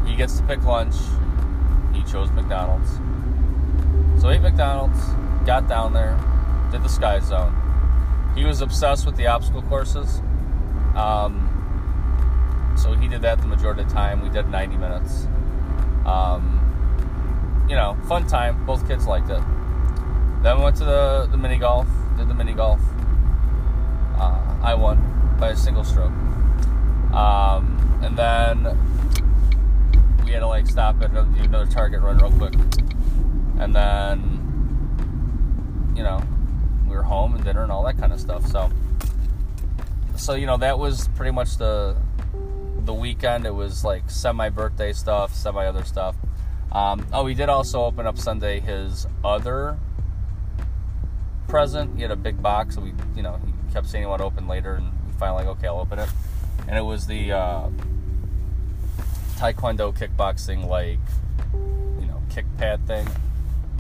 [0.06, 0.96] He gets to pick lunch.
[1.94, 3.00] He chose McDonald's.
[4.22, 5.00] So ate McDonald's,
[5.46, 6.20] got down there,
[6.72, 7.56] did the Sky Zone.
[8.36, 10.20] He was obsessed with the obstacle courses.
[10.96, 11.48] Um,
[12.78, 14.22] so he did that the majority of the time.
[14.22, 15.28] We did 90 minutes.
[16.06, 18.66] Um, you know, fun time.
[18.66, 19.42] Both kids liked it.
[20.42, 22.82] Then we went to the, the mini golf, did the mini golf.
[24.18, 26.12] Uh, I won by a single stroke.
[27.14, 28.64] Um, and then
[30.26, 32.54] we had to like stop at do another Target run real quick.
[33.60, 34.40] And then,
[35.96, 36.24] you know,
[36.88, 38.48] we were home and dinner and all that kind of stuff.
[38.48, 38.72] So,
[40.16, 41.96] so you know, that was pretty much the
[42.86, 46.16] the weekend, it was like semi birthday stuff, semi other stuff.
[46.72, 49.78] Um, oh, he did also open up Sunday his other
[51.52, 51.94] present.
[51.98, 54.76] He had a big box, so we, you know, he kept wanted to open later,
[54.76, 56.10] and we finally like, okay, I'll open it.
[56.68, 57.70] And it was the uh,
[59.36, 61.00] Taekwondo kickboxing, like,
[61.54, 63.06] you know, kick pad thing.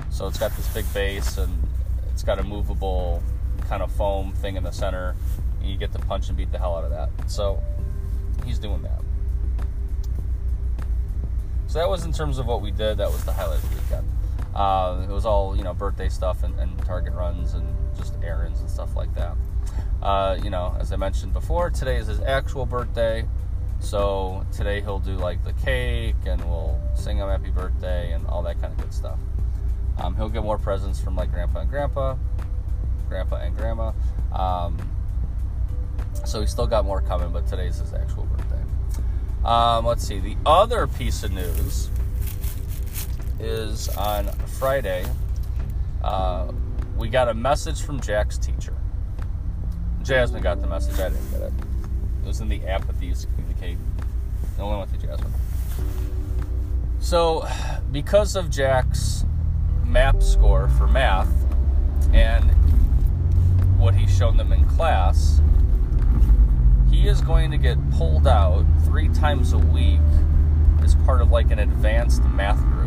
[0.09, 1.63] So it's got this big base, and
[2.11, 3.23] it's got a movable
[3.69, 5.15] kind of foam thing in the center.
[5.61, 7.09] And you get to punch and beat the hell out of that.
[7.31, 7.63] So
[8.45, 9.01] he's doing that.
[11.67, 12.97] So that was in terms of what we did.
[12.97, 14.20] That was the highlight of the weekend.
[14.55, 17.65] Uh, it was all you know birthday stuff and, and, target runs and
[17.97, 19.37] just errands and stuff like that.
[20.01, 23.25] Uh, you know, as I mentioned before, today is his actual birthday.
[23.79, 28.43] So today he'll do like the cake and we'll sing him happy birthday and all
[28.43, 29.19] that kind of good stuff.
[29.97, 32.15] Um, he'll get more presents from like grandpa and grandpa,
[33.07, 33.91] grandpa and grandma.
[34.33, 34.77] Um,
[36.25, 38.61] so he still got more coming, but today's his actual birthday.
[39.43, 40.19] Um, let's see.
[40.19, 41.89] The other piece of news
[43.41, 44.27] is on
[44.59, 45.05] Friday.
[46.03, 46.51] Uh,
[46.97, 48.75] we got a message from Jack's teacher.
[50.03, 50.99] Jasmine got the message.
[50.99, 51.53] I didn't get it.
[52.23, 53.77] It was in the app that they used to communicate.
[54.57, 55.33] No one went to Jasmine.
[56.99, 57.47] So,
[57.91, 59.25] because of Jack's
[59.85, 61.29] map score for math
[62.13, 62.43] and
[63.79, 65.41] what he's shown them in class,
[66.89, 69.99] he is going to get pulled out three times a week
[70.83, 72.80] as part of like an advanced math group.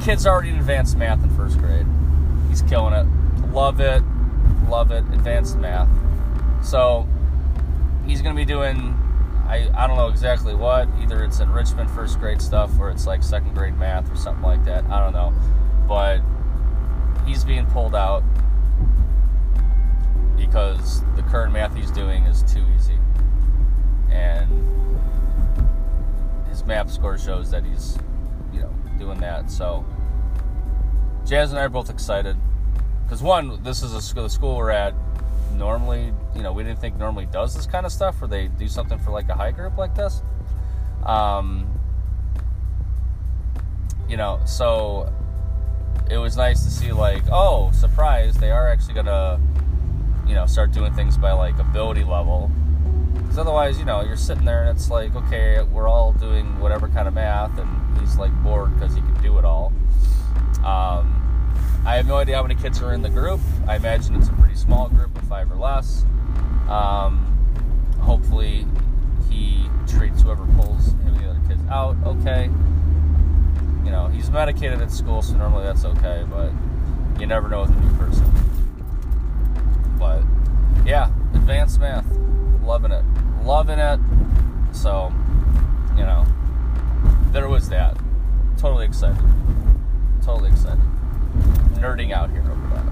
[0.00, 1.86] Kid's already in advanced math in first grade.
[2.48, 3.06] He's killing it.
[3.52, 4.02] Love it.
[4.68, 5.04] Love it.
[5.12, 5.88] Advanced math.
[6.62, 7.06] So
[8.06, 8.94] he's going to be doing,
[9.46, 10.88] I, I don't know exactly what.
[11.00, 14.64] Either it's enrichment first grade stuff or it's like second grade math or something like
[14.64, 14.84] that.
[14.86, 15.34] I don't know.
[15.86, 16.20] But
[17.26, 18.22] he's being pulled out
[20.36, 22.98] because the current math he's doing is too easy.
[24.10, 24.48] And
[26.48, 27.98] his map score shows that he's,
[28.52, 29.50] you know, doing that.
[29.50, 29.84] So
[31.26, 32.36] Jazz and I are both excited.
[33.04, 34.94] Because one, this is a school, the school we're at.
[35.54, 38.68] Normally, you know, we didn't think normally does this kind of stuff where they do
[38.68, 40.22] something for like a high group like this.
[41.04, 41.66] Um,
[44.08, 45.12] you know, so
[46.10, 49.40] it was nice to see like, oh, surprise, they are actually gonna
[50.28, 52.50] you know, start doing things by like ability level.
[53.14, 56.88] Because otherwise, you know, you're sitting there and it's like, okay, we're all doing whatever
[56.88, 57.68] kind of math, and
[58.00, 59.72] he's like bored because he can do it all.
[60.64, 61.18] Um,
[61.86, 63.40] I have no idea how many kids are in the group.
[63.66, 66.04] I imagine it's a pretty small group of five or less.
[66.68, 67.24] Um,
[68.00, 68.66] hopefully,
[69.30, 72.50] he treats whoever pulls any of the other kids out okay.
[73.84, 76.52] You know, he's medicated at school, so normally that's okay, but
[77.18, 78.30] you never know with a new person.
[79.98, 80.22] But
[80.84, 82.06] yeah, advanced math,
[82.62, 83.04] loving it,
[83.44, 83.98] loving it.
[84.72, 85.12] So,
[85.96, 86.26] you know,
[87.38, 87.96] there was that.
[88.56, 89.22] Totally excited.
[90.24, 90.82] Totally excited.
[91.74, 92.84] Nerding out here over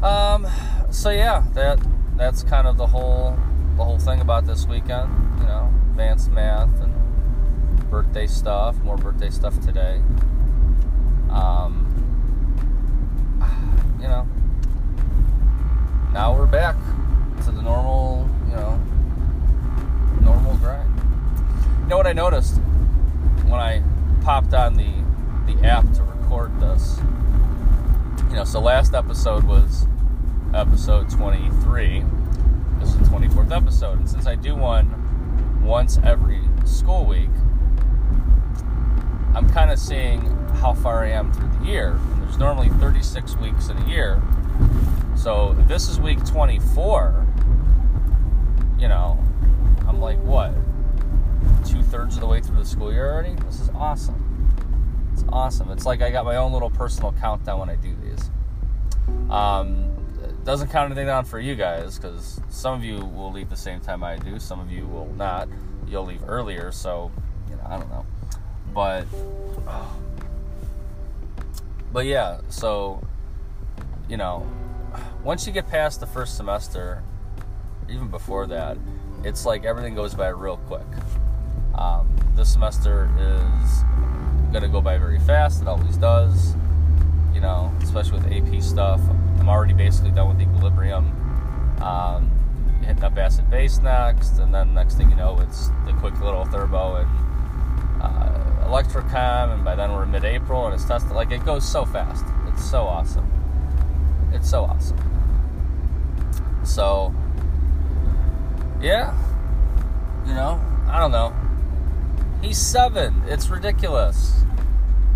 [0.00, 0.06] that.
[0.06, 0.46] Um,
[0.90, 1.78] so yeah, that
[2.16, 3.36] that's kind of the whole
[3.76, 5.10] the whole thing about this weekend.
[5.40, 6.94] You know, advanced math and
[7.90, 8.78] birthday stuff.
[8.78, 10.00] More birthday stuff today.
[11.28, 11.86] Um,
[14.00, 14.26] you know,
[16.14, 16.76] now we're back
[17.44, 18.80] to the normal, you know,
[20.22, 20.88] normal grind.
[21.82, 22.58] You know what I noticed
[23.50, 23.82] when I
[24.22, 24.90] popped on the
[25.52, 26.98] the app to record this?
[28.28, 29.86] You know, so last episode was
[30.52, 32.04] episode 23.
[32.80, 33.98] This is the 24th episode.
[33.98, 37.30] And since I do one once every school week,
[39.34, 40.22] I'm kind of seeing
[40.56, 41.90] how far I am through the year.
[41.92, 44.20] And there's normally 36 weeks in a year.
[45.16, 47.26] So this is week 24.
[48.78, 49.22] You know,
[49.86, 50.52] I'm like, what?
[51.64, 53.34] Two thirds of the way through the school year already?
[53.44, 55.10] This is awesome.
[55.12, 55.70] It's awesome.
[55.70, 57.99] It's like I got my own little personal countdown when I do.
[59.30, 59.86] Um,
[60.44, 63.80] doesn't count anything down for you guys because some of you will leave the same
[63.80, 65.48] time I do, some of you will not.
[65.86, 67.10] You'll leave earlier, so
[67.48, 68.06] you know, I don't know.
[68.72, 69.04] But,
[71.92, 73.02] but yeah, so
[74.08, 74.50] you know,
[75.22, 77.02] once you get past the first semester,
[77.88, 78.78] even before that,
[79.24, 80.86] it's like everything goes by real quick.
[81.74, 83.84] Um, this semester is
[84.60, 85.62] to go by very fast.
[85.62, 86.54] It always does.
[87.40, 89.00] You know, especially with AP stuff.
[89.38, 91.06] I'm already basically done with equilibrium.
[91.80, 92.30] Um,
[92.84, 96.44] hitting up acid base next, and then next thing you know, it's the quick little
[96.44, 97.08] thermo and
[98.02, 101.12] uh, electrochem, and by then we're mid-April, and it's tested.
[101.12, 102.26] Like it goes so fast.
[102.48, 103.26] It's so awesome.
[104.34, 104.98] It's so awesome.
[106.62, 107.14] So,
[108.82, 109.16] yeah,
[110.26, 111.34] You know, I don't know.
[112.42, 113.22] He's seven.
[113.26, 114.44] It's ridiculous.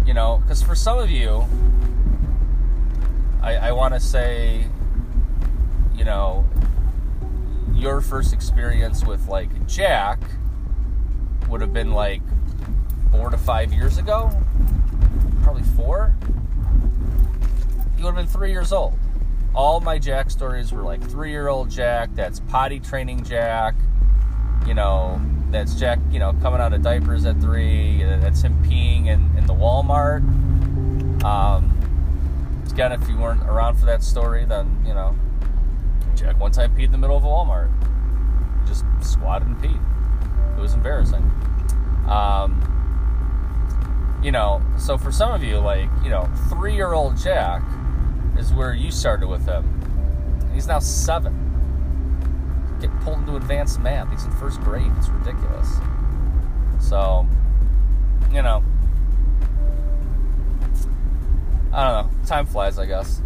[0.07, 1.45] You know, because for some of you,
[3.45, 4.67] I, I want to say,
[5.95, 6.47] you know,
[7.75, 10.19] your first experience with like Jack
[11.51, 12.23] would have been like
[13.13, 14.31] four to five years ago,
[15.43, 16.17] probably four.
[17.99, 18.99] You would have been three years old.
[19.55, 23.75] All my Jack stories were like three year old Jack, that's potty training Jack,
[24.67, 25.21] you know,
[25.51, 29.47] that's Jack, you know, coming out of diapers at three, that's him peeing in, in
[29.47, 30.23] the Walmart.
[31.23, 31.84] Um,
[32.73, 35.17] again, if you weren't around for that story, then, you know,
[36.15, 37.71] Jack one time peed in the middle of a Walmart.
[38.67, 39.81] Just squatted and peed.
[40.57, 41.23] It was embarrassing.
[42.09, 42.61] Um,
[44.23, 47.63] you know, so for some of you, like, you know, three year old Jack
[48.39, 49.81] is where you started with him.
[50.53, 51.41] He's now seven.
[52.81, 54.11] Get pulled into advanced math.
[54.11, 54.91] He's in first grade.
[54.99, 55.69] It's ridiculous.
[56.81, 57.27] So,
[58.33, 58.63] you know,
[61.75, 62.25] I don't know.
[62.25, 63.21] Time flies, I guess.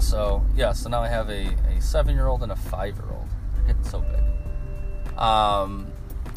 [0.00, 3.06] So, yeah, so now I have a, a seven year old and a five year
[3.12, 3.28] old.
[3.54, 5.16] They're getting so big.
[5.16, 5.86] Um,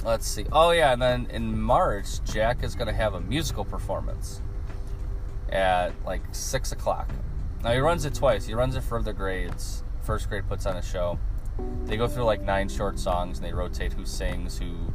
[0.04, 0.46] let's see.
[0.52, 4.42] Oh, yeah, and then in March, Jack is going to have a musical performance
[5.50, 7.10] at like 6 o'clock.
[7.64, 8.46] Now, he runs it twice.
[8.46, 9.84] He runs it for the grades.
[10.04, 11.18] First grade puts on a show.
[11.86, 14.94] They go through like nine short songs and they rotate who sings, who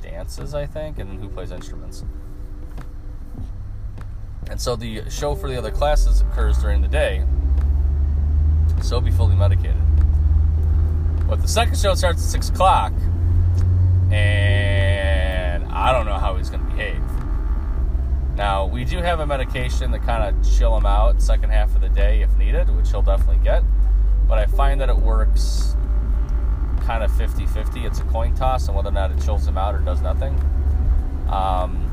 [0.00, 2.04] dances, I think, and who plays instruments.
[4.50, 7.24] And so the show for the other classes occurs during the day,
[8.82, 9.76] so he'll be fully medicated.
[11.28, 12.92] But the second show starts at 6 o'clock,
[14.10, 17.00] and I don't know how he's going to behave.
[18.34, 21.80] Now, we do have a medication to kind of chill him out second half of
[21.80, 23.62] the day if needed, which he'll definitely get.
[24.26, 25.76] But I find that it works
[26.80, 27.84] kind of 50 50.
[27.84, 30.34] It's a coin toss on whether or not it chills him out or does nothing.
[31.28, 31.89] Um,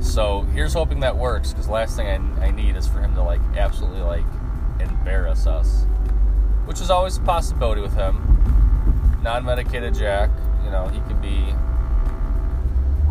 [0.00, 3.22] so here's hoping that works because last thing I, I need is for him to
[3.22, 4.24] like absolutely like
[4.80, 5.84] embarrass us,
[6.66, 9.20] which is always a possibility with him.
[9.22, 10.30] Non-medicated Jack,
[10.64, 11.52] you know, he can be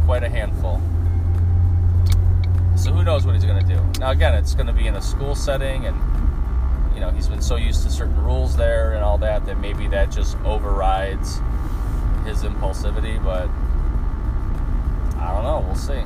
[0.05, 0.81] quite a handful.
[2.77, 3.99] So who knows what he's going to do?
[3.99, 5.97] Now again, it's going to be in a school setting, and
[6.93, 9.87] you know he's been so used to certain rules there and all that that maybe
[9.87, 11.39] that just overrides
[12.25, 13.21] his impulsivity.
[13.21, 13.49] But
[15.19, 15.63] I don't know.
[15.65, 16.03] We'll see.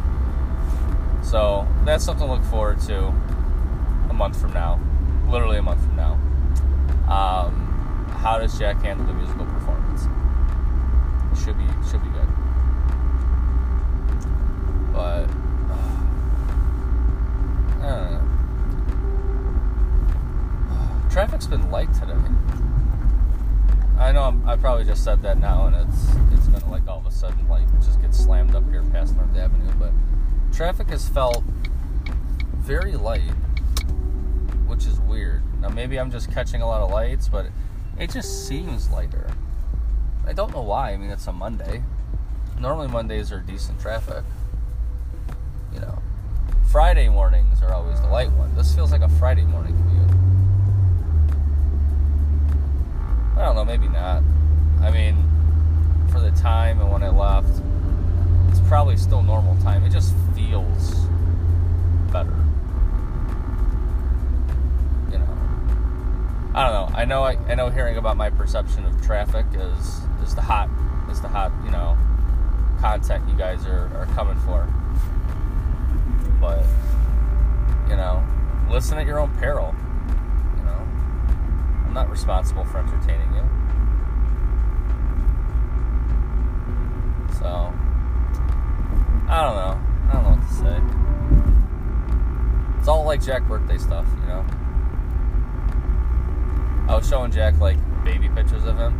[1.22, 3.07] So that's something to look forward to
[4.09, 4.80] a month from now,
[5.30, 6.13] literally a month from now.
[7.07, 10.07] Um, how does Jack handle the musical performance?
[11.32, 12.28] It should be should be good.
[14.93, 15.30] But
[17.86, 18.22] uh.
[21.11, 22.13] Traffic's been light today.
[23.99, 26.99] I know I'm, I probably just said that now, and it's it's gonna like all
[26.99, 29.91] of a sudden like just get slammed up here past North Avenue, but
[30.53, 31.43] traffic has felt
[32.57, 33.31] very light,
[34.67, 35.41] which is weird.
[35.61, 37.47] Now, maybe I'm just catching a lot of lights, but
[37.99, 39.29] it just seems lighter.
[40.25, 40.91] I don't know why.
[40.91, 41.83] I mean, it's a Monday.
[42.59, 44.23] Normally, Mondays are decent traffic.
[45.73, 45.99] You know,
[46.69, 48.55] Friday mornings are always the light one.
[48.55, 50.11] This feels like a Friday morning commute.
[53.37, 54.21] I don't know, maybe not.
[54.81, 55.17] I mean,
[56.11, 57.61] for the time and when I left,
[58.49, 59.83] it's probably still normal time.
[59.83, 60.13] It just
[60.47, 60.93] feels
[62.11, 62.35] better.
[65.11, 65.37] You know.
[66.53, 66.89] I don't know.
[66.93, 70.69] I know I, I know hearing about my perception of traffic is is the hot
[71.09, 71.97] is the hot, you know,
[72.79, 74.67] content you guys are, are coming for.
[76.39, 76.63] But
[77.89, 78.23] you know,
[78.69, 79.75] listen at your own peril.
[80.57, 80.87] You know.
[81.85, 83.43] I'm not responsible for entertaining you.
[87.39, 87.73] So
[89.29, 89.90] I don't know.
[90.62, 90.82] Say.
[92.80, 94.45] It's all like Jack birthday stuff, you know.
[96.88, 98.93] I was showing Jack like baby pictures of him.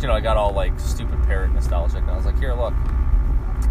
[0.00, 2.74] You know, I got all like stupid parrot nostalgic, and I was like, "Here, look."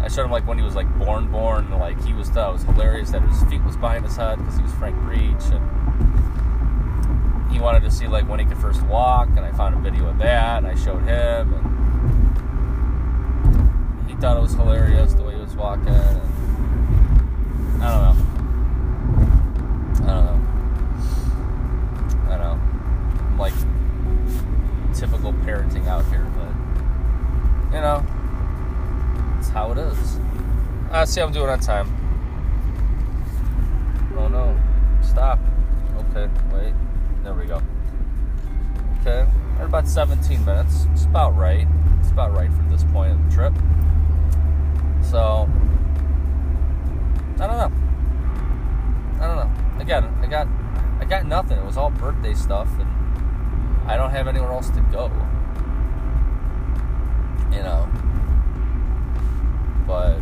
[0.00, 2.30] I showed him like when he was like born, born, like he was.
[2.32, 5.50] That was hilarious that his feet was behind his head because he was Frank Breech,
[5.50, 5.64] and
[7.50, 10.06] he wanted to see like when he could first walk, and I found a video
[10.08, 11.54] of that, and I showed him,
[13.98, 15.14] and he thought it was hilarious
[15.58, 15.88] walking.
[15.88, 18.16] And I don't know.
[20.04, 20.40] I don't know.
[22.26, 22.58] I don't know.
[23.26, 23.54] I'm like
[24.94, 28.06] typical parenting out here, but you know,
[29.38, 30.20] it's how it is.
[30.90, 31.92] I see I'm doing on time.
[34.16, 34.58] Oh no.
[35.02, 35.38] Stop.
[36.10, 36.72] Okay, wait.
[37.24, 37.60] There we go.
[39.00, 39.26] okay.
[39.58, 40.86] We're about 17 minutes.
[40.92, 41.66] It's about right.
[42.00, 43.52] It's about right for this point of the trip.
[45.10, 45.48] So,
[47.40, 47.72] I don't know.
[49.18, 49.80] I don't know.
[49.80, 50.46] Again, I got,
[51.00, 51.56] I got nothing.
[51.56, 55.10] It was all birthday stuff, and I don't have anywhere else to go.
[57.50, 57.88] You know.
[59.86, 60.20] But,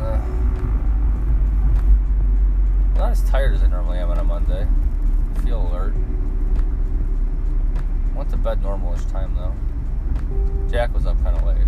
[0.00, 0.20] uh,
[2.86, 4.66] I'm not as tired as I normally am on a Monday.
[5.36, 5.92] I feel alert.
[8.14, 9.54] Went to bed normalish time though.
[10.70, 11.66] Jack was up kind of late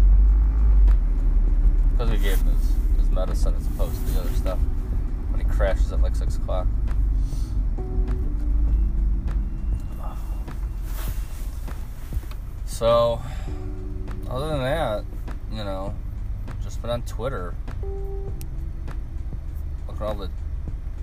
[2.00, 4.58] because we gave him his, his medicine as opposed to the other stuff
[5.28, 6.66] when he crashes at like six o'clock.
[12.64, 13.20] So,
[14.30, 15.04] other than that,
[15.52, 15.92] you know,
[16.62, 17.54] just been on Twitter.
[19.86, 20.30] Look at all the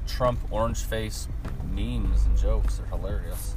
[0.07, 1.27] Trump orange face
[1.63, 2.77] memes and jokes.
[2.77, 3.55] They're hilarious.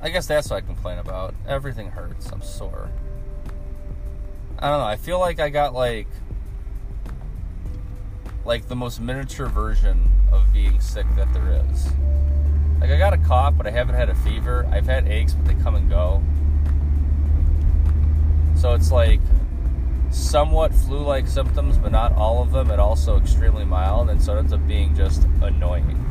[0.00, 1.34] I guess that's what I complain about.
[1.46, 2.30] Everything hurts.
[2.30, 2.90] I'm sore.
[4.58, 4.86] I don't know.
[4.86, 6.08] I feel like I got like
[8.44, 11.88] like the most miniature version of being sick that there is.
[12.80, 14.68] Like I got a cough, but I haven't had a fever.
[14.72, 16.22] I've had aches, but they come and go.
[18.56, 19.20] So it's like
[20.10, 24.38] somewhat flu-like symptoms, but not all of them, and also extremely mild, and so it
[24.38, 26.07] ends up being just annoying.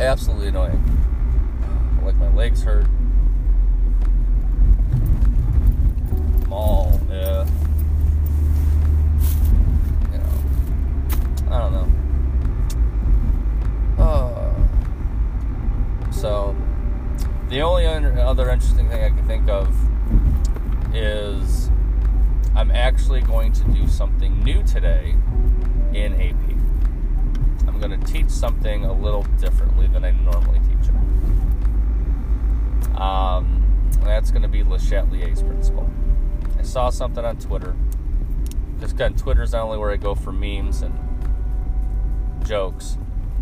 [0.00, 0.82] Absolutely annoying.
[2.02, 2.86] Like my legs hurt.
[6.50, 7.46] All, yeah.
[10.12, 10.32] You know,
[11.50, 11.88] I don't know.
[14.02, 14.52] Uh,
[16.10, 16.56] so,
[17.48, 19.68] the only other interesting thing I can think of
[20.94, 21.70] is
[22.54, 25.16] I'm actually going to do something new today
[25.92, 26.43] in AP.
[28.06, 30.94] Teach something a little differently than I normally teach it.
[33.00, 35.90] Um, that's going to be Le Chatelier's principle.
[36.58, 37.74] I saw something on Twitter.
[38.74, 40.94] Because again, Twitter's not only where I go for memes and
[42.46, 42.98] jokes,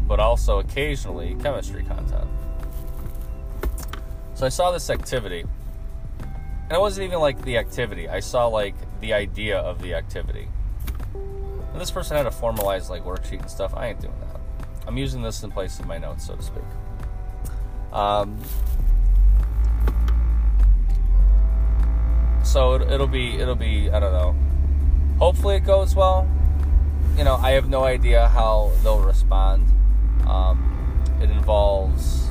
[0.06, 2.28] but also occasionally chemistry content.
[4.34, 5.44] So I saw this activity,
[6.20, 8.08] and it wasn't even like the activity.
[8.08, 10.48] I saw like the idea of the activity.
[11.14, 13.74] And this person had a formalized like worksheet and stuff.
[13.74, 14.31] I ain't doing that.
[14.86, 16.62] I'm using this in place of my notes, so to speak.
[17.92, 18.38] Um,
[22.42, 24.34] so it, it'll be it'll be I don't know.
[25.18, 26.28] Hopefully it goes well
[27.16, 29.68] you know, I have no idea how they'll respond.
[30.26, 32.30] Um, it involves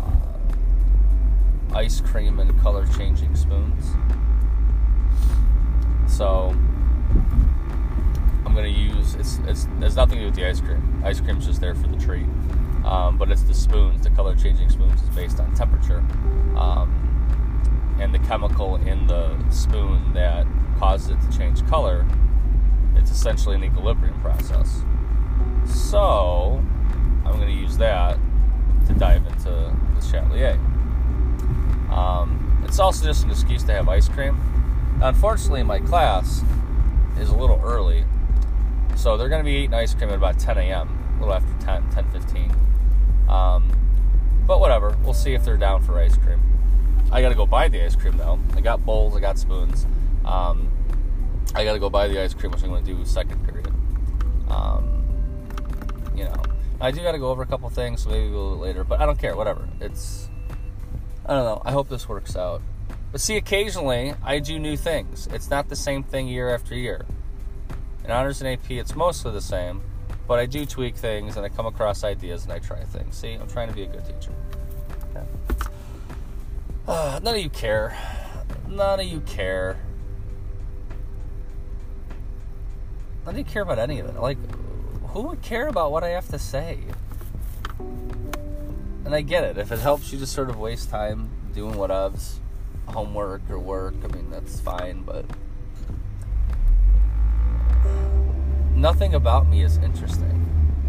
[0.00, 3.96] uh, ice cream and color changing spoons.
[6.06, 6.56] So
[8.52, 11.02] I'm gonna use it's it's nothing to do with the ice cream.
[11.02, 12.26] Ice cream's just there for the treat.
[12.84, 16.04] Um, but it's the spoons, the color changing spoons is based on temperature.
[16.54, 20.46] Um, and the chemical in the spoon that
[20.78, 22.04] causes it to change color
[22.94, 24.82] it's essentially an equilibrium process.
[25.64, 26.62] So,
[27.24, 28.18] I'm going to use that
[28.86, 30.58] to dive into Le Chatelier.
[31.90, 34.38] Um, it's also just an excuse to have ice cream.
[35.00, 36.42] Unfortunately, my class
[37.18, 38.04] is a little early,
[39.02, 41.52] so they're going to be eating ice cream at about 10 a.m., a little after
[41.66, 42.52] 10, 10 15.
[43.28, 43.68] Um,
[44.46, 46.40] but whatever, we'll see if they're down for ice cream.
[47.10, 48.38] I got to go buy the ice cream though.
[48.54, 49.86] I got bowls, I got spoons.
[50.24, 50.70] Um,
[51.54, 53.70] I gotta go buy the ice cream, which I'm gonna do second period.
[54.48, 55.04] Um,
[56.14, 56.42] you know,
[56.80, 59.06] I do gotta go over a couple things, so maybe a little later, but I
[59.06, 59.36] don't care.
[59.36, 59.68] Whatever.
[59.80, 60.30] It's
[61.26, 61.62] I don't know.
[61.64, 62.62] I hope this works out.
[63.10, 65.28] But see, occasionally I do new things.
[65.32, 67.04] It's not the same thing year after year.
[68.04, 69.80] In honors and AP, it's mostly the same,
[70.26, 73.16] but I do tweak things and I come across ideas and I try things.
[73.16, 74.32] See, I'm trying to be a good teacher.
[75.10, 75.26] Okay.
[76.88, 77.96] Uh, none of you care.
[78.68, 79.78] None of you care.
[83.26, 84.16] I didn't care about any of it.
[84.16, 84.38] Like,
[85.10, 86.80] who would care about what I have to say?
[89.04, 89.58] And I get it.
[89.58, 92.38] If it helps you just sort of waste time doing whatevs,
[92.86, 95.24] homework or work, I mean, that's fine, but
[98.74, 100.38] nothing about me is interesting.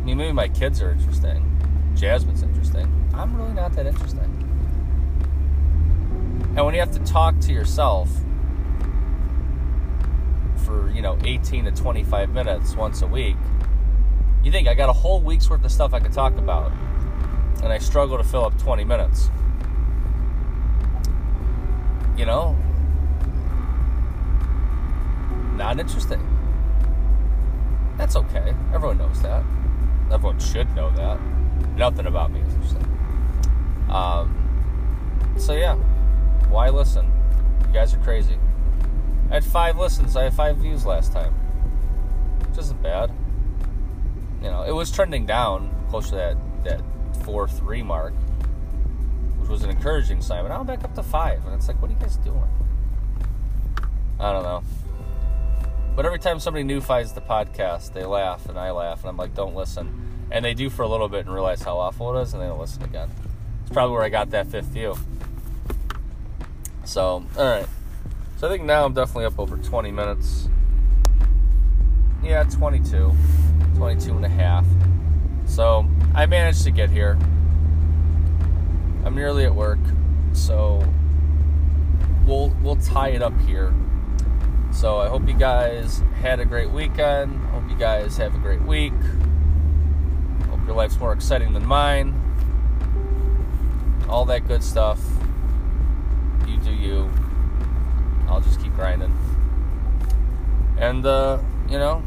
[0.01, 1.49] I mean, maybe my kids are interesting.
[1.95, 2.91] Jasmine's interesting.
[3.13, 4.31] I'm really not that interesting.
[6.55, 8.09] And when you have to talk to yourself
[10.65, 13.35] for, you know, 18 to 25 minutes once a week,
[14.43, 16.71] you think I got a whole week's worth of stuff I could talk about,
[17.63, 19.29] and I struggle to fill up 20 minutes.
[22.17, 22.57] You know,
[25.55, 26.32] not interesting.
[28.03, 28.53] That's okay.
[28.73, 29.45] Everyone knows that.
[30.11, 31.17] Everyone should know that.
[31.77, 32.85] Nothing about me is interesting.
[33.89, 35.75] Um, so yeah,
[36.49, 37.09] why listen?
[37.65, 38.37] You guys are crazy.
[39.31, 40.17] I had five listens.
[40.17, 41.31] I had five views last time,
[42.49, 43.09] which isn't bad.
[44.41, 46.35] You know, it was trending down close to that
[46.65, 46.81] that
[47.23, 48.13] four three mark,
[49.37, 50.43] which was an encouraging sign.
[50.43, 52.49] But now I'm back up to five, and it's like, what are you guys doing?
[54.19, 54.61] I don't know.
[55.95, 59.17] But every time somebody new finds the podcast, they laugh and I laugh, and I'm
[59.17, 60.27] like, don't listen.
[60.31, 62.47] And they do for a little bit and realize how awful it is, and they
[62.47, 63.11] don't listen again.
[63.61, 64.95] It's probably where I got that fifth view.
[66.83, 67.67] So, alright.
[68.37, 70.49] So I think now I'm definitely up over 20 minutes.
[72.23, 73.13] Yeah, 22.
[73.75, 74.65] 22 and a half.
[75.45, 77.17] So I managed to get here.
[79.05, 79.79] I'm nearly at work,
[80.31, 80.83] so
[82.25, 83.73] we'll we'll tie it up here.
[84.73, 87.39] So I hope you guys had a great weekend.
[87.51, 88.93] Hope you guys have a great week.
[90.49, 92.19] Hope your life's more exciting than mine.
[94.09, 94.99] All that good stuff.
[96.47, 97.09] You do you.
[98.27, 99.15] I'll just keep grinding.
[100.77, 102.03] And uh, you know,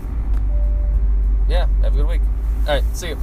[1.49, 2.23] yeah, have a good week.
[2.67, 3.19] All right, see you.